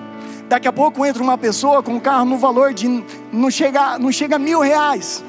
Daqui 0.48 0.68
a 0.68 0.72
pouco 0.72 1.06
entra 1.06 1.22
uma 1.22 1.38
pessoa 1.38 1.84
com 1.84 1.96
um 1.96 2.00
carro 2.00 2.24
no 2.24 2.38
valor 2.38 2.74
de 2.74 3.04
não 3.34 3.52
chega, 3.52 4.00
não 4.00 4.12
chega 4.12 4.38
a 4.38 4.40
mil 4.40 4.62
reais. 4.62 5.24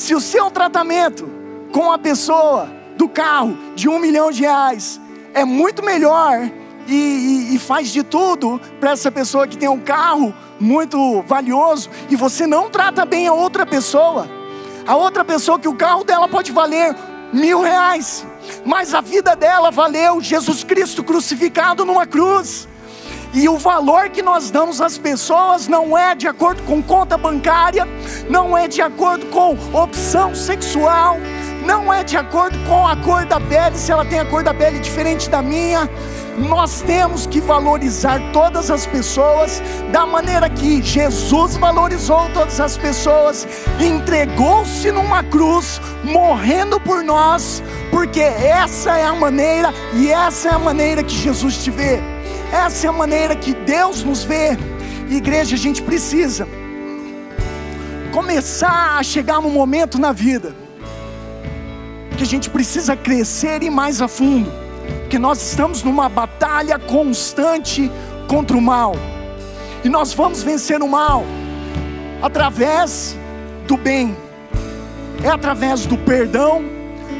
Se 0.00 0.14
o 0.14 0.20
seu 0.20 0.50
tratamento 0.50 1.28
com 1.74 1.92
a 1.92 1.98
pessoa 1.98 2.70
do 2.96 3.06
carro 3.06 3.54
de 3.74 3.86
um 3.86 3.98
milhão 3.98 4.32
de 4.32 4.40
reais 4.40 4.98
é 5.34 5.44
muito 5.44 5.84
melhor 5.84 6.50
e, 6.88 6.94
e, 6.94 7.54
e 7.54 7.58
faz 7.58 7.90
de 7.90 8.02
tudo 8.02 8.58
para 8.80 8.92
essa 8.92 9.12
pessoa 9.12 9.46
que 9.46 9.58
tem 9.58 9.68
um 9.68 9.78
carro 9.78 10.34
muito 10.58 11.20
valioso 11.28 11.90
e 12.08 12.16
você 12.16 12.46
não 12.46 12.70
trata 12.70 13.04
bem 13.04 13.28
a 13.28 13.34
outra 13.34 13.66
pessoa, 13.66 14.26
a 14.86 14.96
outra 14.96 15.22
pessoa 15.22 15.58
que 15.58 15.68
o 15.68 15.76
carro 15.76 16.02
dela 16.02 16.26
pode 16.26 16.50
valer 16.50 16.96
mil 17.30 17.60
reais, 17.60 18.26
mas 18.64 18.94
a 18.94 19.02
vida 19.02 19.36
dela 19.36 19.70
valeu 19.70 20.18
Jesus 20.18 20.64
Cristo 20.64 21.04
crucificado 21.04 21.84
numa 21.84 22.06
cruz. 22.06 22.66
E 23.32 23.48
o 23.48 23.56
valor 23.56 24.08
que 24.10 24.22
nós 24.22 24.50
damos 24.50 24.80
às 24.80 24.98
pessoas 24.98 25.68
não 25.68 25.96
é 25.96 26.14
de 26.14 26.26
acordo 26.26 26.62
com 26.64 26.82
conta 26.82 27.16
bancária, 27.16 27.86
não 28.28 28.58
é 28.58 28.66
de 28.66 28.82
acordo 28.82 29.26
com 29.26 29.56
opção 29.72 30.34
sexual, 30.34 31.16
não 31.64 31.92
é 31.92 32.02
de 32.02 32.16
acordo 32.16 32.58
com 32.66 32.86
a 32.86 32.96
cor 32.96 33.24
da 33.24 33.40
pele, 33.40 33.78
se 33.78 33.92
ela 33.92 34.04
tem 34.04 34.18
a 34.18 34.24
cor 34.24 34.42
da 34.42 34.52
pele 34.52 34.80
diferente 34.80 35.30
da 35.30 35.40
minha, 35.40 35.88
nós 36.38 36.80
temos 36.82 37.26
que 37.26 37.40
valorizar 37.40 38.20
todas 38.32 38.70
as 38.70 38.86
pessoas 38.86 39.62
da 39.92 40.04
maneira 40.06 40.48
que 40.48 40.82
Jesus 40.82 41.56
valorizou 41.56 42.28
todas 42.34 42.58
as 42.60 42.76
pessoas, 42.76 43.46
entregou-se 43.78 44.90
numa 44.90 45.22
cruz, 45.22 45.80
morrendo 46.02 46.80
por 46.80 47.04
nós, 47.04 47.62
porque 47.90 48.20
essa 48.20 48.96
é 48.96 49.04
a 49.04 49.14
maneira 49.14 49.72
e 49.94 50.10
essa 50.10 50.48
é 50.48 50.52
a 50.52 50.58
maneira 50.58 51.02
que 51.04 51.14
Jesus 51.14 51.62
te 51.62 51.70
vê. 51.70 52.19
Essa 52.52 52.86
é 52.86 52.90
a 52.90 52.92
maneira 52.92 53.36
que 53.36 53.54
Deus 53.54 54.02
nos 54.02 54.24
vê. 54.24 54.58
Igreja, 55.08 55.54
a 55.54 55.58
gente 55.58 55.82
precisa 55.82 56.46
começar 58.12 58.98
a 58.98 59.02
chegar 59.02 59.40
num 59.40 59.50
momento 59.50 59.98
na 59.98 60.12
vida 60.12 60.54
que 62.16 62.24
a 62.24 62.26
gente 62.26 62.50
precisa 62.50 62.94
crescer 62.94 63.62
e 63.62 63.70
mais 63.70 64.02
a 64.02 64.06
fundo 64.06 64.52
que 65.08 65.18
nós 65.18 65.40
estamos 65.42 65.82
numa 65.82 66.08
batalha 66.08 66.78
constante 66.78 67.90
contra 68.28 68.56
o 68.56 68.60
mal. 68.60 68.94
E 69.82 69.88
nós 69.88 70.12
vamos 70.12 70.42
vencer 70.42 70.82
o 70.82 70.88
mal 70.88 71.24
através 72.22 73.16
do 73.66 73.76
bem. 73.76 74.16
É 75.24 75.28
através 75.28 75.86
do 75.86 75.96
perdão, 75.98 76.62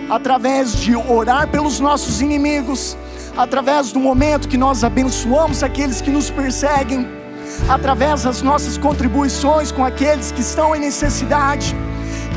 através 0.08 0.74
de 0.76 0.94
orar 0.94 1.48
pelos 1.48 1.80
nossos 1.80 2.20
inimigos, 2.20 2.96
através 3.36 3.92
do 3.92 4.00
momento 4.00 4.48
que 4.48 4.56
nós 4.56 4.84
abençoamos 4.84 5.62
aqueles 5.62 6.00
que 6.00 6.10
nos 6.10 6.30
perseguem, 6.30 7.06
através 7.68 8.22
das 8.22 8.42
nossas 8.42 8.76
contribuições 8.78 9.70
com 9.72 9.84
aqueles 9.84 10.32
que 10.32 10.40
estão 10.40 10.74
em 10.74 10.80
necessidade. 10.80 11.76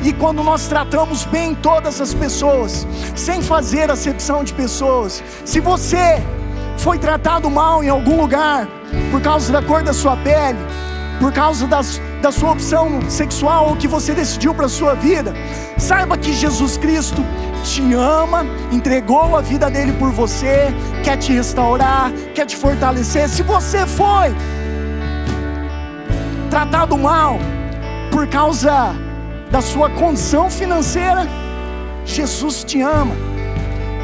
E 0.04 0.12
quando 0.12 0.44
nós 0.44 0.68
tratamos 0.68 1.24
bem 1.26 1.56
todas 1.56 2.02
as 2.02 2.14
pessoas, 2.14 2.86
sem 3.16 3.42
fazer 3.42 3.90
acepção 3.90 4.44
de 4.44 4.54
pessoas, 4.54 5.24
se 5.46 5.60
você 5.60 6.22
foi 6.78 6.98
tratado 7.00 7.50
mal 7.50 7.84
em 7.84 7.90
algum 7.90 8.20
lugar, 8.20 8.68
por 9.12 9.22
causa 9.22 9.52
da 9.54 9.62
cor 9.62 9.82
da 9.82 9.94
sua 9.94 10.18
pele, 10.18 10.60
por 11.20 11.32
causa 11.32 11.68
das, 11.68 12.02
da 12.22 12.32
sua 12.32 12.52
opção 12.52 13.00
sexual 13.10 13.70
ou 13.70 13.76
que 13.76 13.88
você 13.88 14.14
decidiu 14.14 14.54
para 14.54 14.66
a 14.66 14.70
sua 14.70 14.94
vida, 14.94 15.34
saiba 15.78 16.18
que 16.18 16.34
Jesus 16.34 16.78
Cristo 16.78 17.24
te 17.64 17.94
ama, 17.94 18.46
entregou 18.72 19.36
a 19.36 19.42
vida 19.42 19.70
dele 19.70 19.94
por 19.94 20.12
você, 20.12 20.74
quer 21.04 21.18
te 21.18 21.32
restaurar, 21.34 22.12
quer 22.34 22.46
te 22.46 22.56
fortalecer. 22.56 23.30
Se 23.30 23.42
você 23.44 23.86
foi 23.88 24.36
tratado 26.50 26.98
mal 26.98 27.40
por 28.12 28.28
causa 28.28 28.94
da 29.50 29.62
sua 29.62 29.90
condição 29.90 30.50
financeira, 30.50 31.28
Jesus 32.06 32.64
te 32.64 32.82
ama. 32.82 33.33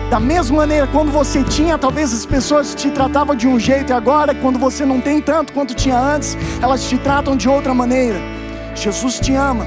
Da 0.10 0.20
mesma 0.20 0.58
maneira, 0.58 0.88
quando 0.88 1.12
você 1.12 1.44
tinha, 1.44 1.78
talvez 1.78 2.12
as 2.12 2.26
pessoas 2.26 2.74
te 2.74 2.90
tratavam 2.90 3.36
de 3.36 3.48
um 3.48 3.60
jeito, 3.60 3.92
e 3.92 3.94
agora, 3.94 4.34
quando 4.34 4.58
você 4.58 4.84
não 4.86 5.00
tem 5.00 5.22
tanto 5.22 5.54
quanto 5.54 5.76
tinha 5.76 6.00
antes, 6.00 6.36
elas 6.62 6.84
te 6.90 6.98
tratam 6.98 7.36
de 7.36 7.48
outra 7.48 7.74
maneira. 7.76 8.20
Jesus 8.74 9.20
te 9.20 9.36
ama, 9.36 9.66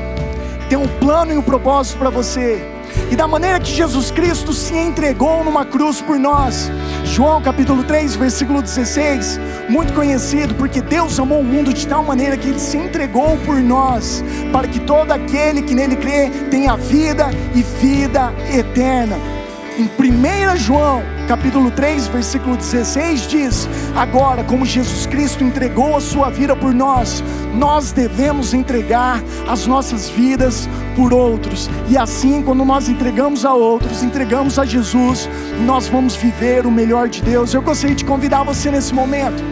tem 0.68 0.76
um 0.76 0.88
plano 0.98 1.32
e 1.32 1.36
um 1.36 1.42
propósito 1.42 1.98
para 1.98 2.10
você 2.10 2.72
e 3.10 3.16
da 3.16 3.26
maneira 3.26 3.60
que 3.60 3.70
Jesus 3.70 4.10
Cristo 4.10 4.52
se 4.52 4.76
entregou 4.76 5.44
numa 5.44 5.64
cruz 5.64 6.00
por 6.00 6.18
nós. 6.18 6.70
João 7.04 7.40
capítulo 7.40 7.84
3, 7.84 8.16
versículo 8.16 8.62
16, 8.62 9.38
muito 9.68 9.92
conhecido, 9.92 10.54
porque 10.54 10.80
Deus 10.80 11.18
amou 11.18 11.40
o 11.40 11.44
mundo 11.44 11.72
de 11.72 11.86
tal 11.86 12.02
maneira 12.02 12.36
que 12.36 12.48
ele 12.48 12.58
se 12.58 12.76
entregou 12.76 13.36
por 13.44 13.56
nós, 13.56 14.24
para 14.50 14.68
que 14.68 14.80
todo 14.80 15.12
aquele 15.12 15.62
que 15.62 15.74
nele 15.74 15.96
crê 15.96 16.30
tenha 16.50 16.76
vida 16.76 17.30
e 17.54 17.62
vida 17.62 18.32
eterna. 18.52 19.41
Em 19.82 19.86
1 19.86 20.56
João 20.58 21.02
capítulo 21.26 21.68
3, 21.68 22.06
versículo 22.06 22.56
16 22.56 23.26
diz: 23.26 23.68
Agora, 23.96 24.44
como 24.44 24.64
Jesus 24.64 25.06
Cristo 25.06 25.42
entregou 25.42 25.96
a 25.96 26.00
sua 26.00 26.30
vida 26.30 26.54
por 26.54 26.72
nós, 26.72 27.24
nós 27.52 27.90
devemos 27.90 28.54
entregar 28.54 29.20
as 29.48 29.66
nossas 29.66 30.08
vidas 30.08 30.68
por 30.94 31.12
outros. 31.12 31.68
E 31.88 31.98
assim, 31.98 32.42
quando 32.42 32.64
nós 32.64 32.88
entregamos 32.88 33.44
a 33.44 33.54
outros, 33.54 34.04
entregamos 34.04 34.56
a 34.56 34.64
Jesus, 34.64 35.28
nós 35.66 35.88
vamos 35.88 36.14
viver 36.14 36.64
o 36.64 36.70
melhor 36.70 37.08
de 37.08 37.20
Deus. 37.20 37.52
Eu 37.52 37.60
gostaria 37.60 37.96
de 37.96 38.04
convidar 38.04 38.44
você 38.44 38.70
nesse 38.70 38.94
momento 38.94 39.42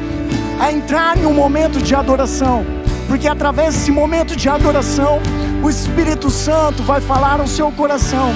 a 0.60 0.70
entrar 0.70 1.18
em 1.18 1.26
um 1.26 1.34
momento 1.34 1.82
de 1.82 1.92
adoração, 1.92 2.64
porque 3.08 3.26
através 3.26 3.74
desse 3.74 3.90
momento 3.90 4.36
de 4.36 4.48
adoração, 4.48 5.18
o 5.62 5.68
Espírito 5.68 6.30
Santo 6.30 6.82
vai 6.82 7.00
falar 7.00 7.40
ao 7.40 7.46
seu 7.46 7.70
coração 7.72 8.32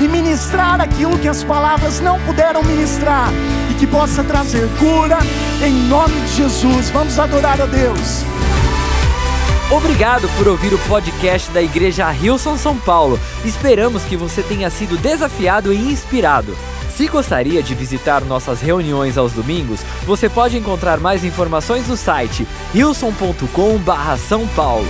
e 0.00 0.06
ministrar 0.06 0.80
aquilo 0.80 1.18
que 1.18 1.28
as 1.28 1.42
palavras 1.42 2.00
não 2.00 2.20
puderam 2.20 2.62
ministrar 2.62 3.30
e 3.70 3.74
que 3.74 3.86
possa 3.86 4.22
trazer 4.22 4.68
cura 4.78 5.18
em 5.64 5.72
nome 5.88 6.20
de 6.20 6.36
Jesus. 6.36 6.90
Vamos 6.90 7.18
adorar 7.18 7.60
a 7.60 7.66
Deus. 7.66 8.22
Obrigado 9.70 10.28
por 10.38 10.48
ouvir 10.48 10.72
o 10.72 10.78
podcast 10.88 11.50
da 11.50 11.60
Igreja 11.60 12.08
Rilson 12.10 12.56
São 12.56 12.76
Paulo. 12.78 13.18
Esperamos 13.44 14.04
que 14.04 14.16
você 14.16 14.42
tenha 14.42 14.70
sido 14.70 14.96
desafiado 14.96 15.72
e 15.72 15.76
inspirado. 15.76 16.56
Se 16.88 17.06
gostaria 17.06 17.62
de 17.62 17.74
visitar 17.74 18.22
nossas 18.22 18.60
reuniões 18.60 19.18
aos 19.18 19.32
domingos, 19.32 19.80
você 20.06 20.28
pode 20.28 20.56
encontrar 20.56 20.98
mais 20.98 21.22
informações 21.22 21.86
no 21.86 21.96
site 21.96 22.46
rilson.com/são 22.72 24.46
paulo. 24.48 24.88